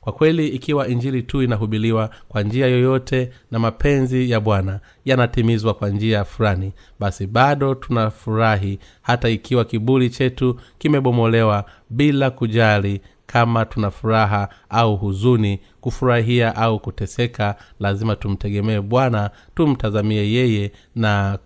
[0.00, 5.88] Kwa kweli ikiwa injili tu inahubiliwa kwa njia yoyote na mapenzi ya bwana yanatimizwa kwa
[5.88, 14.48] njia fulani basi bado tunafurahi hata ikiwa kiburi chetu kimebomolewa bila kujali kama tuna furaha
[14.68, 15.60] au huzuni.
[15.80, 21.38] Kufurahia au kuteseka lazima tumtegemee bwana tumtazamie yeye na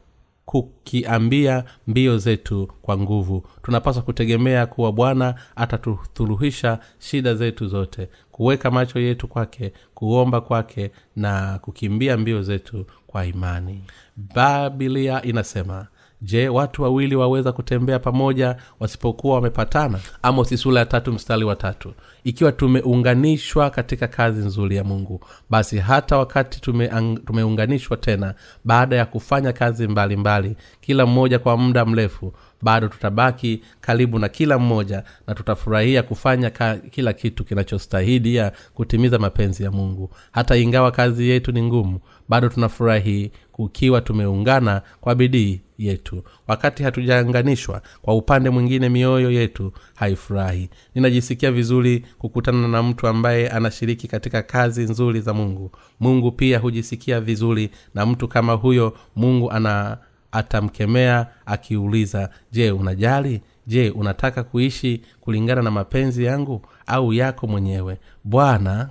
[0.47, 3.47] kukiambia mbio zetu kwa nguvu.
[3.63, 11.59] Tunapaswa kutegemea kuwa bwana atatuthuluhisha shida zetu zote kuweka macho yetu kwake kuomba kwake na
[11.59, 13.85] kukimbia mbio zetu kwa imani.
[14.17, 15.87] Babilia inasema
[16.25, 19.99] je watu wawili waweza kutembea pamoja wasipokuwa wamepatana?
[20.23, 21.95] Amosi sula ya tatu mstari wa tatu.
[22.25, 25.21] Ikiwa tumeunganishwa katika kazi nzuri ya mungu
[25.51, 26.89] basi hata wakati tume,
[27.27, 33.63] tumeunganishwa tena baada ya kufanya kazi mbalimbali mbali, kila mmoja kwa muda mrefu bado tutabaki
[33.81, 40.11] karibu na kila mmoja na tutafurahia kufanya ka, kila kitu kinachostahidia kutimiza mapenzi ya mungu.
[40.33, 46.23] Hata ingawa kazi yetu ni ngumu bado tunafurahi kukiwa tumeungana kwa bidii yetu.
[46.49, 50.71] Wakati hatujaanganishwa kwa upande mwingine mioyo yetu haifurahi.
[50.95, 55.71] Ninajisikia vizuri kukutana na mtu ambaye anashiriki katika kazi nzuri za mungu.
[56.01, 59.99] Mungu pia hujisikia vizuri na mtu kama huyo mungu ana
[60.33, 63.41] atamkemea akiuliza je unajali?
[63.67, 67.99] Je unataka kuishi kulingana na mapenzi yangu au yako mwenyewe?
[68.25, 68.89] Bwana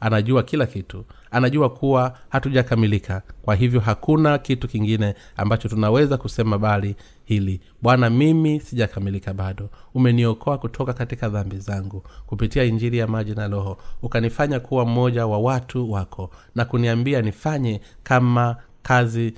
[0.00, 3.22] anajua kila kitu anajua kuwa hatujakamilika.
[3.42, 7.60] Kwa hivyo hakuna kitu kingine ambacho tunaweza kusema bali hili.
[7.82, 9.70] Bwana mimi sijakamilika bado.
[9.94, 12.02] Umeniokoa kutoka katika dhambi zangu.
[12.26, 17.80] Kupitia injili ya maji na roho ukanifanya kuwa mmoja wa watu wako na kuniambia nifanye
[18.02, 19.34] kama kazi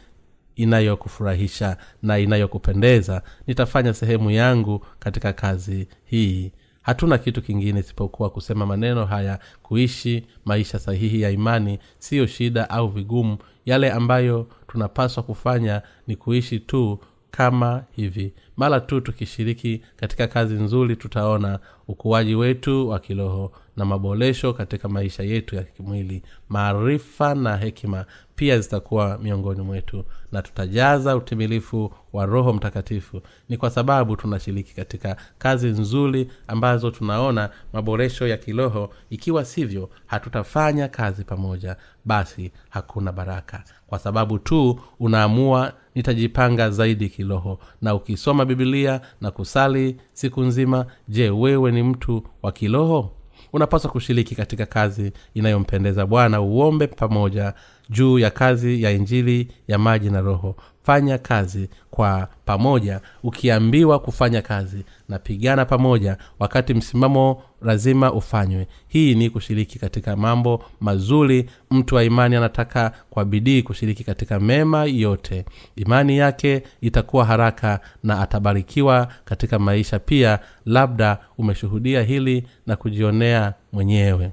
[0.57, 3.23] inayokufurahisha na inayokupendeza.
[3.47, 6.53] Nitafanya sehemu yangu katika kazi hii
[6.85, 12.89] hatuna kitu kingine isipokuwa kusema maneno haya kuishi maisha sahihi ya imani siyo shida au
[12.89, 13.39] vigumu.
[13.67, 16.99] Yale ambayo tunapaswa kufanya ni kuishi tu
[17.31, 18.33] kama hivi.
[18.57, 21.59] Mara tu tukishiriki katika kazi nzuri tutaona
[21.89, 26.23] ukuaji wetu wa kiroho na maboresho katika maisha yetu ya kimwili.
[26.49, 28.05] Maarifa na hekima
[28.37, 33.21] pia zitakuwa miongoni mwetu na tutajaza utimilifu wa roho mtakatifu.
[33.49, 38.91] Ni kwa sababu tunashiriki katika kazi nzuri ambazo tunaona maboresho ya kiroho.
[39.11, 43.65] Ikiwa sivyo hatutafanya kazi pamoja basi hakuna baraka.
[43.87, 47.59] Kwa sababu tu unaamua nitajipanga zaidi kiroho.
[47.83, 53.11] Na ukisoma bibilia na kusali siku nzima je wewe ni mtu wa kiroho
[53.55, 56.07] unapaswa kushiriki katika kazi inayompendeza.
[56.07, 57.55] Bwana uombe pamoja
[57.91, 60.57] juu ya kazi ya injili ya maji na roho.
[60.83, 63.01] Fanya kazi kwa pamoja.
[63.23, 68.67] Ukiambiwa kufanya kazi na pigana pamoja wakati msimamo lazima ufanywe.
[68.89, 71.51] Hii ni kushiriki katika mambo mazuri.
[71.71, 75.45] Mtu wa imani anataka kwa bidii kushiriki katika mema yote.
[75.77, 79.99] Imani yake itakuwa haraka na atabarikiwa katika maisha.
[79.99, 84.31] Pia labda umeshuhudia hili na kujionea mwenyewe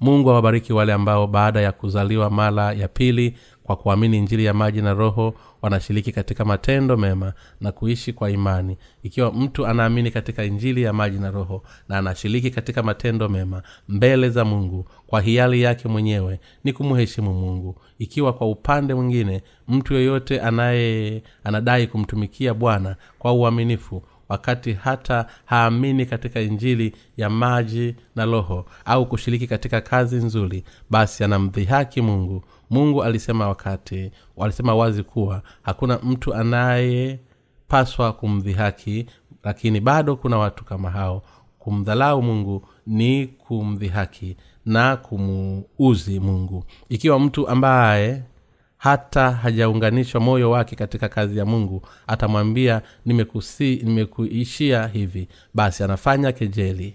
[0.00, 4.82] mungu awabariki wale ambao baada ya kuzaliwa mara ya pili kwa kuamini injili ya maji
[4.82, 8.76] na roho wanashiriki katika matendo mema na kuishi kwa imani.
[9.02, 14.28] Ikiwa mtu anaamini katika injili ya maji na roho na anashiriki katika matendo mema mbele
[14.30, 17.80] za mungu kwa hiari yake mwenyewe ni kumheshimu mungu.
[17.98, 26.06] Ikiwa kwa upande mwingine mtu yoyote anaye anadai kumtumikia bwana kwa uaminifu wakati hata haamini
[26.06, 32.42] katika injili ya maji na roho au kushiriki katika kazi nzuri basi anamdhihaki mungu.
[32.70, 34.10] Mungu alisema wakati
[34.40, 39.06] alisema wazi kuwa hakuna mtu anayepaswa kumdhihaki
[39.44, 41.22] lakini bado kuna watu kama hao.
[41.58, 46.64] Kumdhalau mungu ni kumdhihaki na kumuuzi mungu.
[46.88, 48.22] Ikiwa mtu ambaye
[48.86, 55.28] hata hajaunganishwa moyo wake katika kazi ya mungu atamwambia nimekusi nimekuishia hivi.
[55.54, 56.94] Basi anafanya kejeli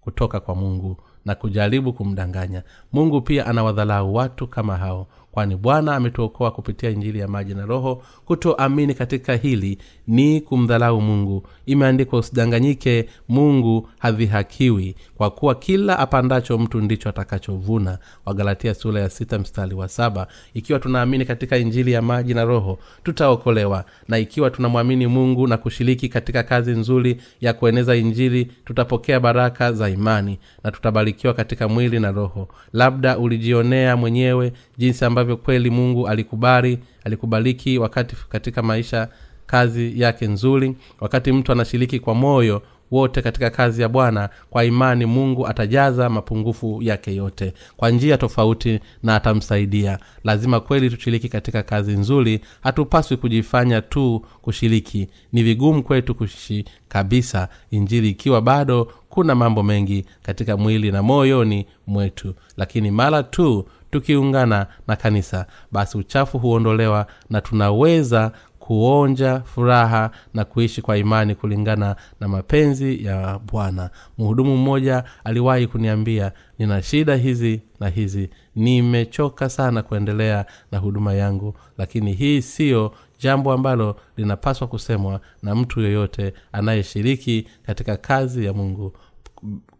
[0.00, 2.62] kutoka kwa mungu na kujaribu kumdanganya.
[2.92, 8.02] Mungu pia anawadhalau watu kama hao kwani bwana ametuokoa kupitia injili ya maji na roho
[8.24, 11.46] kutoamini katika hili ni kumdhalau mungu.
[11.66, 17.98] Imeandikwa usidanganyike mungu hadhihakiwi kwa kuwa kila apandacho mtu ndicho atakachovuna.
[18.26, 20.26] Wagalatia sura ya sita mstari wa saba.
[20.54, 23.84] Ikiwa tunaamini katika injili ya maji na roho tutaokolewa.
[24.08, 29.88] Na ikiwa tunamwamini mungu na kushiriki katika kazi nzuri ya kueneza injili tutapokea baraka za
[29.88, 32.48] imani na tutabarikiwa katika mwili na roho.
[32.72, 39.08] Labda ulijionea mwenyewe jinsi ambavyo kweli mungu alikubali alikubaliki wakati katika maisha
[39.46, 40.76] kazi yake nzuri.
[41.00, 46.82] Wakati mtu anashiriki kwa moyo wote katika kazi ya bwana kwa imani mungu atajaza mapungufu
[46.82, 47.52] yake yote.
[47.76, 49.98] Kwa njia tofauti na atamsaidia.
[50.24, 52.40] Lazima kweli tushiriki katika kazi nzuri.
[52.60, 55.08] Hatupaswi kujifanya tu kushiriki.
[55.32, 57.48] Ni vigumu kwetu kushi kabisa.
[57.70, 62.34] Injili ikiwa bado kuna mambo mengi katika mwili na moyoni mwetu.
[62.56, 65.46] Lakini mara tu tukiungana na kanisa.
[65.72, 73.38] Basi uchafu huondolewa na tunaweza kuonja furaha na kuishi kwa imani kulingana na mapenzi ya
[73.52, 73.90] bwana.
[74.18, 78.30] Mhudumu mmoja aliwahi kuniambia nina shida hizi na hizi.
[78.56, 85.80] Nimechoka sana kuendelea na huduma yangu lakini hii siyo jambo ambalo linapaswa kusemwa na mtu
[85.80, 88.92] yoyote anayeshiriki katika kazi ya mungu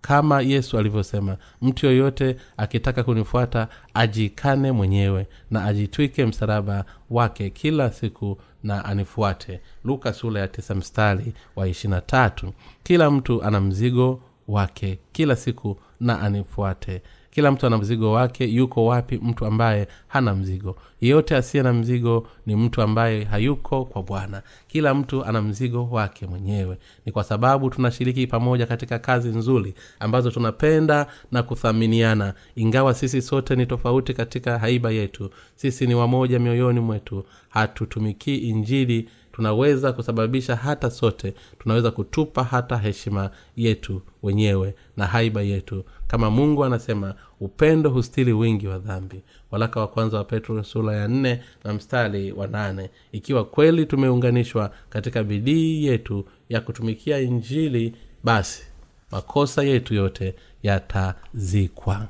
[0.01, 8.39] kama yesu alivyosema mtu yoyote akitaka kunifuata ajikane mwenyewe na ajitwike msalaba wake kila siku
[8.63, 9.61] na anifuate.
[9.85, 12.53] Luka sura ya tisa mstari wa ishirina tatu.
[12.83, 18.87] Kila mtu ana mzigo wake kila siku na anifuate kila mtu ana mzigo wake yuko
[18.87, 20.77] wapi mtu ambaye hana mzigo.
[21.01, 24.43] Yeyote asiye na mzigo ni mtu ambaye hayuko kwa bwana.
[24.69, 26.79] Kila mtu ana mzigo wake mwenyewe.
[27.07, 32.35] Ni kwa sababu tunashiriki pamoja katika kazi nzuri ambazo tunapenda na kuthaminiana.
[32.57, 37.25] Ingawa sisi sote ni tofauti katika haiba yetu sisi ni wamoja mioyoni mwetu.
[37.49, 45.85] Hatutumikii injili tunaweza kusababisha hata sote tunaweza kutupa hata heshima yetu wenyewe na haiba yetu.
[46.07, 49.23] Kama mungu anasema upendo hustili wingi wa dhambi.
[49.51, 52.91] Walaka wa kwanza wa petro sura ya nne na mstari wa nane.
[53.13, 58.63] Ikiwa kweli tumeunganishwa katika bidii yetu ya kutumikia injili basi
[59.11, 62.09] makosa yetu yote yatazikwa.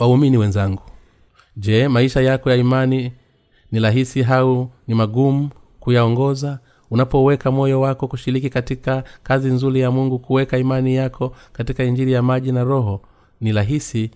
[0.00, 0.82] Waumini wenzangu
[1.56, 3.12] je maisha yako ya imani
[3.72, 5.50] ni rahisi au ni magumu
[5.90, 6.58] kuyaongoza
[6.90, 12.22] unapoweka moyo wako kushiriki katika kazi nzuri ya mungu kuweka imani yako katika injili ya
[12.22, 13.00] maji na roho
[13.40, 14.10] ni rahisi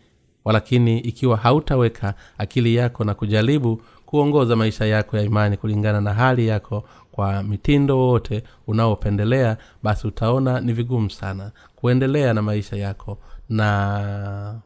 [0.45, 6.47] walakini ikiwa hautaweka akili yako na kujaribu kuongoza maisha yako ya imani kulingana na hali
[6.49, 13.18] yako kwa mitindo wowote unaopendelea basi utaona ni vigumu sana kuendelea na maisha yako
[13.49, 14.61] na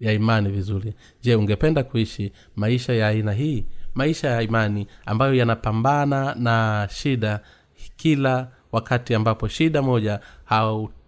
[0.00, 0.94] ya imani vizuri.
[1.22, 3.64] Je ungependa kuishi maisha ya aina hii
[3.94, 7.40] maisha ya imani ambayo yanapambana na shida
[7.96, 10.20] kila wakati ambapo shida moja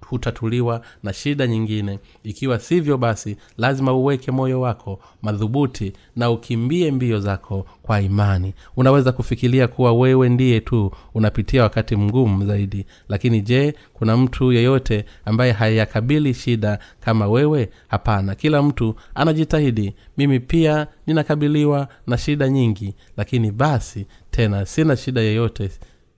[0.09, 1.99] hutatuliwa na shida nyingine.
[2.25, 8.55] Ikiwa sivyo basi lazima uweke moyo wako madhubuti na ukimbie mbio zako kwa imani.
[8.77, 12.87] Unaweza kufikiria kuwa wewe ndiye tu unapitia wakati mgumu zaidi.
[13.09, 17.71] Lakini je kuna mtu yeyote ambaye hayakabili shida kama wewe?
[17.89, 18.35] Hapana.
[18.35, 19.95] Kila mtu anajitahidi.
[20.17, 22.95] Mimi pia ninakabiliwa na shida nyingi.
[23.17, 25.71] Lakini basi tena sina shida yeyote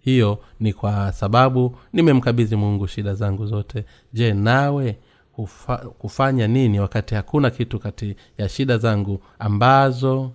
[0.08, 3.84] hiyo ni kwa sababu nimemkabidhi mungu shida zangu zote.
[4.12, 4.96] Je nawe
[5.32, 10.32] hufa, kufanya nini wakati hakuna kitu kati ya shida zangu ambazo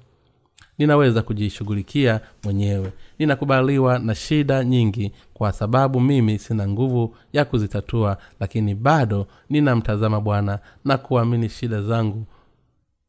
[0.78, 2.91] ninaweza kujishughulikia mwenyewe?
[3.19, 10.59] Ninakubaliwa na shida nyingi kwa sababu mimi sina nguvu ya kuzitatua lakini bado ninamtazama bwana
[10.86, 12.26] na kuamini shida zangu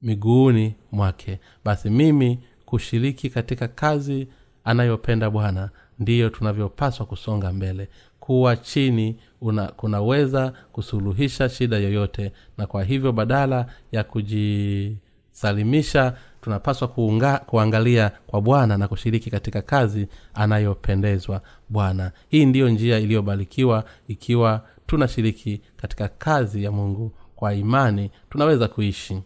[0.03, 1.41] miguuni mwake.
[1.65, 4.29] Basi mimi kushiriki katika kazi
[4.65, 7.89] anayopenda bwana ndiyo tunavyopaswa kusonga mbele.
[8.21, 17.39] Kuwa chini una, kunaweza kusuluhisha shida yoyote na kwa hivyo badala ya kujisalimisha tunapaswa kuunga,
[17.39, 22.13] kuangalia kwa bwana na kushiriki katika kazi anayopendezwa bwana.
[22.29, 29.23] Hii ndiyo njia iliyobarikiwa ikiwa tunashiriki katika kazi ya mungu kwa imani tunaweza kuishi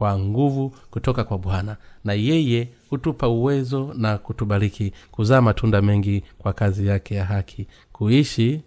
[0.00, 6.52] kwa nguvu kutoka kwa bwana na yeye hutupa uwezo na kutubariki kuzaa matunda mengi kwa
[6.52, 7.66] kazi yake ya haki.
[7.92, 8.62] Kuishi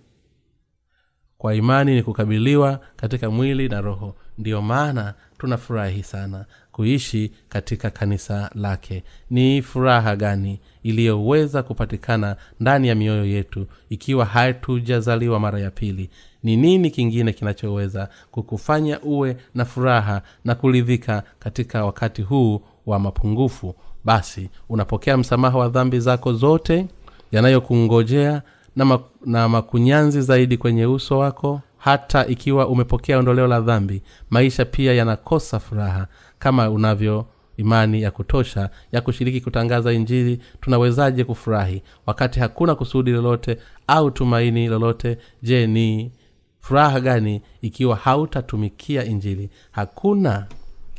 [1.38, 4.16] kwa imani ni kukabiliwa katika mwili na roho.
[4.38, 9.04] Ndiyo maana tunafurahi sana kuishi katika kanisa lake.
[9.30, 16.10] Ni furaha gani iliyoweza kupatikana ndani ya mioyo yetu ikiwa hatujazaliwa mara ya pili.
[16.44, 23.76] Ni nini kingine kinachoweza kukufanya uwe na furaha na kuridhika katika wakati huu wa mapungufu?
[24.06, 26.88] Basi unapokea msamaha wa dhambi zako zote
[27.32, 28.42] yanayokungojea
[28.76, 34.66] na, mak- na makunyanzi zaidi kwenye uso wako hata ikiwa umepokea ondoleo la dhambi maisha
[34.66, 36.08] pia yanakosa furaha
[36.40, 37.26] kama unavyo
[37.58, 41.84] imani ya kutosha ya kushiriki kutangaza injili tunawezaje kufurahi?
[42.06, 46.12] Wakati hakuna kusudi lolote au tumaini lolote je ni
[46.60, 49.50] furaha gani ikiwa hautatumikia injili?
[49.72, 50.48] Hakuna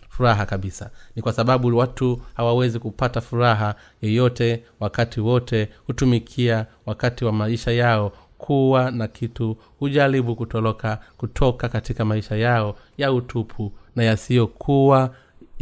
[0.08, 0.90] furaha kabisa.
[1.16, 8.12] Ni kwa sababu watu hawawezi kupata furaha yeyote wakati wote hutumikia wakati wa maisha yao
[8.38, 15.14] kuwa na kitu hujaribu kutoroka kutoka katika maisha yao ya utupu na yasiyokuwa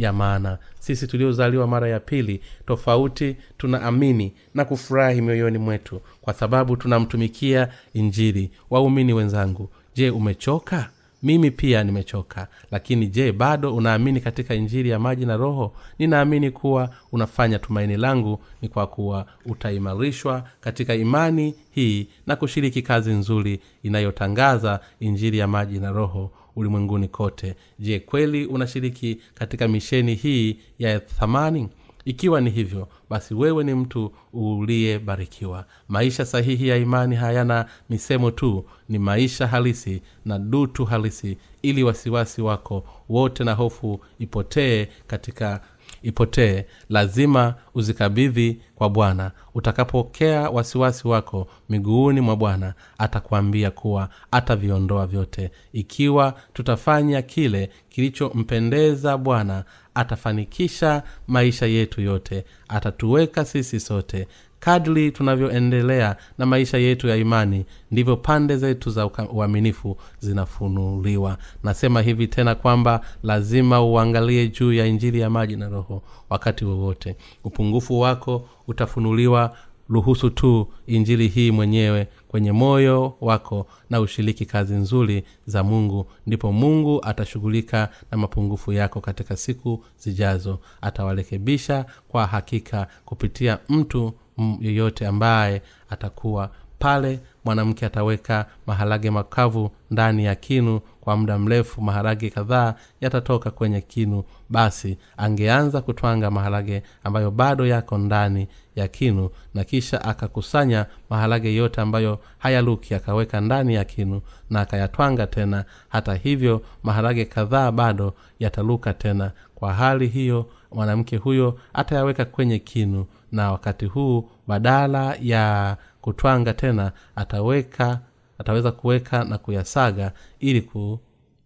[0.03, 0.57] ya maana.
[0.79, 8.51] Sisi tuliozaliwa mara ya pili tofauti tunaamini na kufurahi mioyoni mwetu kwa sababu tunamtumikia injili.
[8.69, 10.89] Waumini wenzangu je umechoka?
[11.23, 12.47] Mimi pia nimechoka.
[12.71, 15.73] Lakini je bado unaamini katika injili ya maji na roho?
[15.99, 23.11] Ninaamini kuwa unafanya tumaini langu ni kwa kuwa utaimarishwa katika imani hii na kushiriki kazi
[23.11, 27.55] nzuri inayotangaza injili ya maji na roho ulimwenguni kote.
[27.79, 31.69] Je kweli unashiriki katika misheni hii ya thamani?
[32.05, 35.65] Ikiwa ni hivyo basi wewe ni mtu uliyebarikiwa.
[35.87, 41.37] Maisha sahihi ya imani hayana misemo tu ni maisha halisi na dutu halisi.
[41.61, 45.61] Ili wasiwasi wako wote na hofu ipotee katika
[46.03, 49.31] ipotee lazima uzikabidhi kwa bwana.
[49.55, 55.51] Utakapokea wasiwasi wako miguuni mwa bwana atakwambia kuwa ataviondoa vyote.
[55.73, 59.63] Ikiwa tutafanya kile kilichompendeza bwana
[59.95, 62.45] atafanikisha maisha yetu yote.
[62.67, 64.27] Atatuweka sisi sote
[64.63, 71.37] kadri tunavyoendelea na maisha yetu ya imani ndivyo pande zetu za uaminifu zinafunuliwa.
[71.63, 77.15] Nasema hivi tena kwamba lazima uangalie juu ya injili ya maji na roho wakati wowote.
[77.43, 79.57] Upungufu wako utafunuliwa
[79.89, 86.05] ruhusu tu injili hii mwenyewe kwenye moyo wako na ushiriki kazi nzuri za mungu.
[86.27, 90.59] Ndipo mungu atashughulika na mapungufu yako katika siku zijazo.
[90.81, 94.13] Atawarekebisha kwa hakika kupitia mtu
[94.59, 102.29] yeyote ambaye atakuwa pale mwanamke ataweka maharage makavu ndani ya kinu kwa muda mrefu maharage
[102.29, 109.63] kadhaa yatatoka kwenye kinu basi angeanza kutwanga maharage ambayo bado yako ndani ya kinu na
[109.63, 115.65] kisha akakusanya maharage yote ambayo hayaluki akaweka ndani ya kinu na akayatwanga tena.
[115.89, 119.31] Hata hivyo maharage kadhaa bado yataluka tena.
[119.55, 126.91] Kwa hali hiyo mwanamke huyo atayaweka kwenye kinu na wakati huu badala ya kutwanga tena
[127.15, 127.99] ataweka
[128.37, 130.61] ataweza kuweka na kuyasaga ili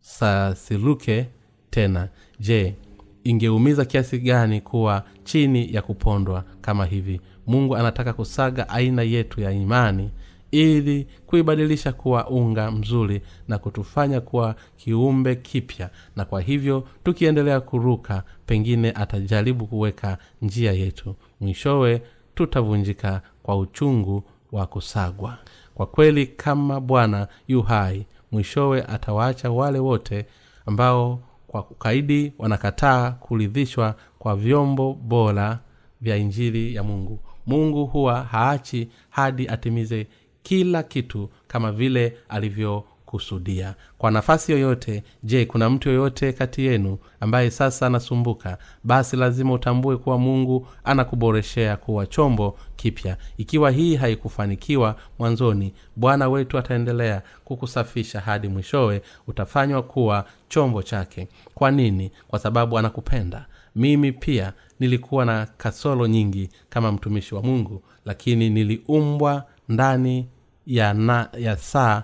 [0.02, 1.30] kusasiluke
[1.70, 2.10] tena.
[2.40, 2.76] Je
[3.24, 7.22] ingeumiza kiasi gani kuwa chini ya kupondwa kama hivi?
[7.48, 10.12] Mungu anataka kusaga aina yetu ya imani
[10.52, 15.90] ili kuibadilisha kuwa unga mzuri na kutufanya kuwa kiumbe kipya.
[16.16, 21.16] Na kwa hivyo tukiendelea kuruka pengine atajaribu kuweka njia yetu.
[21.40, 22.02] Mwishowe
[22.36, 25.38] tutavunjika kwa uchungu wa kusagwa.
[25.76, 30.26] Kwa kweli kama bwana yu hai mwishowe atawaacha wale wote
[30.66, 35.60] ambao kwa kukaidi wanakataa kuridhishwa kwa vyombo bora
[36.02, 37.20] vya injili ya mungu.
[37.46, 40.08] Mungu huwa haachi hadi atimize
[40.48, 43.76] kila kitu kama vile alivyokusudia.
[43.98, 48.58] Kwa nafasi yoyote je kuna mtu yoyote kati yenu ambaye sasa anasumbuka?
[48.84, 53.18] Basi lazima utambue kuwa mungu anakuboreshea kuwa chombo kipya.
[53.38, 61.28] Ikiwa hii haikufanikiwa mwanzoni bwana wetu ataendelea kukusafisha hadi mwishowe utafanywa kuwa chombo chake.
[61.54, 62.12] Kwa nini?
[62.28, 63.46] Kwa sababu anakupenda.
[63.76, 70.28] Mimi pia nilikuwa na kasoro nyingi kama mtumishi wa mungu lakini niliumbwa ndani
[70.68, 72.04] ya, na, ya saa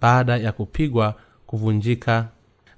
[0.00, 1.14] baada ya kupigwa
[1.46, 2.28] kuvunjika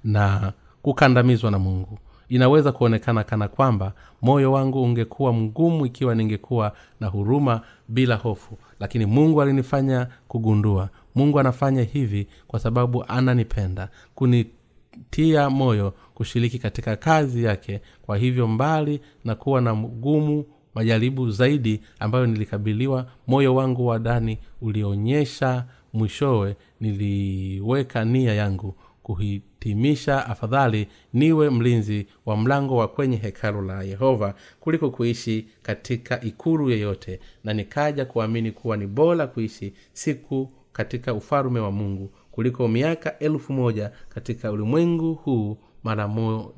[0.03, 1.99] na kukandamizwa na mungu.
[2.29, 8.57] Inaweza kuonekana kana kwamba moyo wangu ungekuwa mgumu ikiwa ningekuwa na huruma bila hofu.
[8.79, 10.89] Lakini mungu alinifanya kugundua.
[11.15, 17.81] Mungu anafanya hivi kwa sababu ananipenda kunitia moyo kushiriki katika kazi yake.
[18.01, 20.45] Kwa hivyo mbali na kuwa na mgumu
[20.81, 30.87] majaribu zaidi ambayo nilikabiliwa moyo wangu wa ndani ulionyesha mwishowe niliweka nia yangu kuhitimisha afadhali
[31.13, 37.53] niwe mlinzi wa mlango wa kwenye hekalu la yehova kuliko kuishi katika ikulu yeyote na
[37.53, 43.91] nikaja kuamini kuwa ni bora kuishi siku katika ufalume wa mungu kuliko miaka elfu moja
[44.09, 46.07] katika ulimwengu huu mara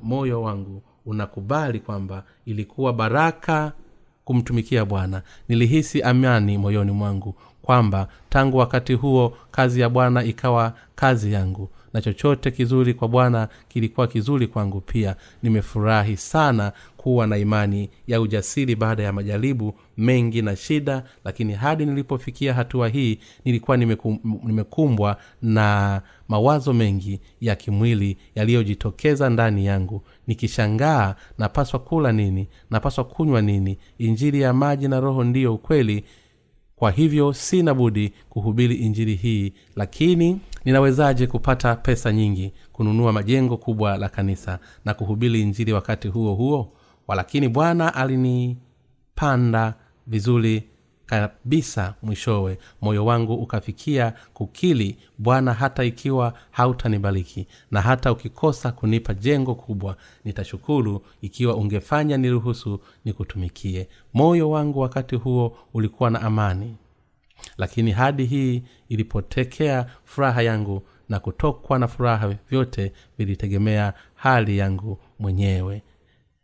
[0.02, 3.72] moyo wangu unakubali kwamba ilikuwa baraka
[4.24, 5.22] kumtumikia bwana.
[5.48, 12.00] Nilihisi amani moyoni mwangu kwamba tangu wakati huo kazi ya bwana ikawa kazi yangu na
[12.00, 15.16] chochote kizuri kwa bwana kilikuwa kizuri kwangu pia.
[15.42, 21.86] Nimefurahi sana kuwa na imani ya ujasiri baada ya majaribu mengi na shida lakini hadi
[21.86, 31.14] nilipofikia hatua hii nilikuwa nimekum, nimekumbwa na mawazo mengi ya kimwili yaliyojitokeza ndani yangu nikishangaa
[31.38, 33.78] napaswa kula nini napaswa kunywa nini.
[33.98, 36.04] Injili ya maji na roho ndiyo ukweli.
[36.76, 43.96] Kwa hivyo sina budi kuhubiri injili hii lakini ninawezaje kupata pesa nyingi kununua majengo kubwa
[43.96, 46.72] la kanisa na kuhubiri injili wakati huo huo?
[47.06, 49.74] Walakini bwana alinipanda
[50.06, 50.64] vizuri
[51.06, 52.58] kabisa mwishowe.
[52.82, 61.02] Moyo wangu ukafikia kukili bwana hata ikiwa hautanibariki na hata ukikosa kunipa jengo kubwa nitashukuru.
[61.22, 63.88] Ikiwa ungefanya niruhusu nikutumikie.
[64.14, 66.76] Moyo wangu wakati huo ulikuwa na amani
[67.58, 75.82] lakini hadi hii ilipotekea furaha yangu na kutokwa na furaha vyote vilitegemea hali yangu mwenyewe.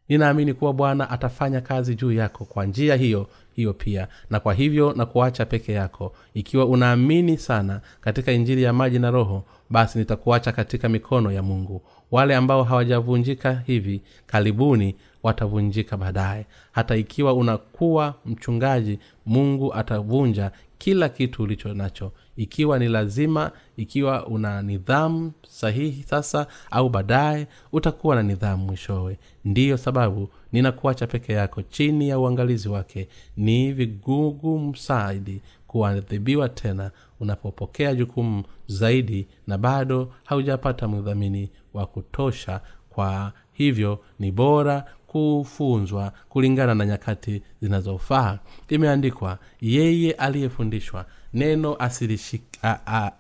[0.09, 4.09] Ninaamini kuwa bwana atafanya kazi juu yako kwa njia hiyo hiyo pia.
[4.31, 6.13] Na kwa hivyo na kuacha peke yako.
[6.35, 11.83] Ikiwa unaamini sana katika injili ya maji na roho basi nitakuacha katika mikono ya mungu.
[12.11, 16.47] Wale ambao hawajavunjika hivi karibuni watavunjika baadaye.
[16.73, 22.13] Hata ikiwa unakuwa mchungaji mungu atavunja kila kitu ulicho nacho.
[22.37, 29.19] Ikiwa ni lazima ikiwa una nidhamu sahihi sasa au baadaye utakuwa na nidhamu mwishowe.
[29.45, 33.09] Ndiyo sababu ninakuacha peke yako chini ya uangalizi wake.
[33.37, 42.61] Ni vigugu msaidi kuadhibiwa tena unapopokea jukumu zaidi na bado haujapata mdhamini wa kutosha.
[42.91, 44.85] Kwa hivyo ni bora
[45.17, 48.39] kufunzwa kulingana na nyakati zinazofaa.
[48.69, 51.77] Imeandikwa yeye aliyefundishwa neno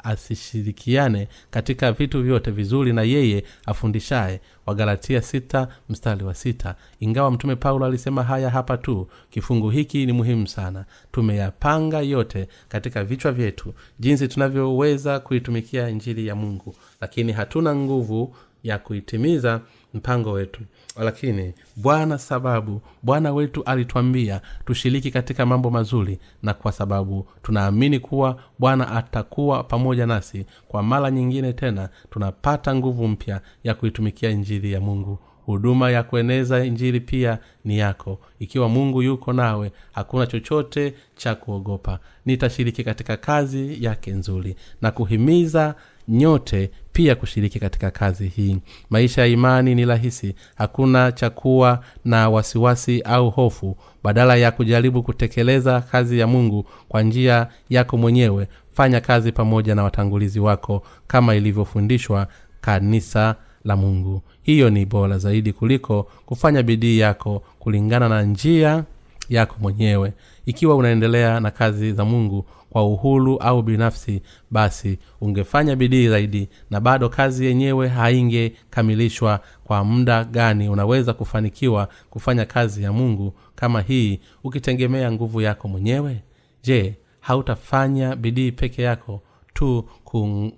[0.05, 4.41] asishirikiane katika vitu vyote vizuri na yeye afundishaye.
[4.67, 6.75] Wagalatia sita mstari wa sita.
[7.01, 10.85] Ingawa mtume paulo alisema haya hapa tu kifungu hiki ni muhimu sana.
[11.13, 18.79] Tumeyapanga yote katika vichwa vyetu jinsi tunavyoweza kuitumikia injili ya mungu lakini hatuna nguvu ya
[18.79, 19.61] kuitimiza
[19.95, 20.61] mpango wetu
[21.05, 28.37] lakini bwana sababu bwana wetu alitwambia tushiriki katika mambo mazuri na kwa sababu tunaamini kuwa
[28.59, 34.81] bwana atakuwa pamoja nasi kwa mara nyingine tena tunapata nguvu mpya ya kuitumikia injili ya
[34.81, 35.19] mungu.
[35.47, 38.19] Huduma ya kueneza injili pia ni yako.
[38.39, 41.99] Ikiwa mungu yuko nawe hakuna chochote cha kuogopa.
[42.25, 45.75] Nitashiriki katika kazi yake nzuri na kuhimiza
[46.09, 48.59] nyote pia kushiriki katika kazi hii.
[48.91, 50.35] Maisha ya imani ni rahisi.
[50.55, 53.77] Hakuna cha kuwa na wasiwasi au hofu.
[54.05, 59.83] Badala ya kujaribu kutekeleza kazi ya mungu kwa njia yako mwenyewe fanya kazi pamoja na
[59.83, 62.27] watangulizi wako kama ilivyofundishwa
[62.61, 63.35] kanisa
[63.65, 64.23] la mungu.
[64.43, 68.85] Hiyo ni bora zaidi kuliko kufanya bidii yako kulingana na njia
[69.29, 70.13] yako mwenyewe.
[70.47, 72.45] Ikiwa unaendelea na kazi za mungu
[72.77, 80.25] kwa uhuru au binafsi basi ungefanya bidii zaidi na bado kazi yenyewe haingekamilishwa kwa muda
[80.25, 80.69] gani.
[80.69, 86.23] Unaweza kufanikiwa kufanya kazi ya mungu kama hii ukitegemea nguvu yako mwenyewe.
[86.63, 89.23] Je hautafanya bidii peke yako
[89.55, 90.53] tu ku,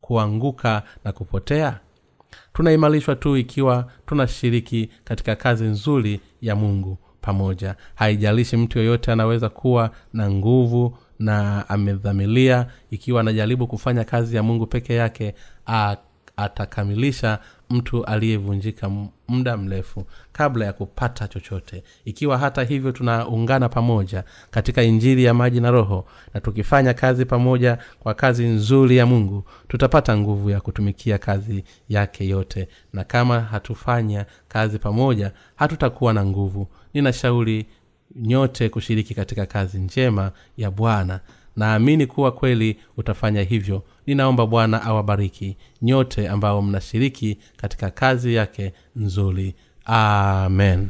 [0.00, 1.80] kuanguka na kupotea?
[2.52, 7.74] Tunaimarishwa tu ikiwa tunashiriki katika kazi nzuri ya mungu pamoja.
[7.94, 14.66] Haijalishi mtu yoyote anaweza kuwa na nguvu na amedhamilia ikiwa anajaribu kufanya kazi ya mungu
[14.66, 15.34] peke yake
[15.66, 15.96] a,
[16.36, 17.38] atakamilisha
[17.70, 18.90] mtu aliyevunjika
[19.28, 21.82] muda mrefu kabla ya kupata chochote.
[22.04, 27.78] Ikiwa hata hivyo tunaungana pamoja katika injili ya maji na roho na tukifanya kazi pamoja
[28.00, 32.68] kwa kazi nzuri ya mungu tutapata nguvu ya kutumikia kazi yake yote.
[32.92, 36.68] Na kama hatufanya kazi pamoja hatutakuwa na nguvu.
[36.94, 37.66] Ninashauri
[38.16, 41.20] nyote kushiriki katika kazi njema ya bwana.
[41.56, 43.82] Naamini kuwa kweli utafanya hivyo.
[44.06, 49.54] Ninaomba bwana awabariki nyote ambao mnashiriki katika kazi yake nzuri.
[49.84, 50.88] Amen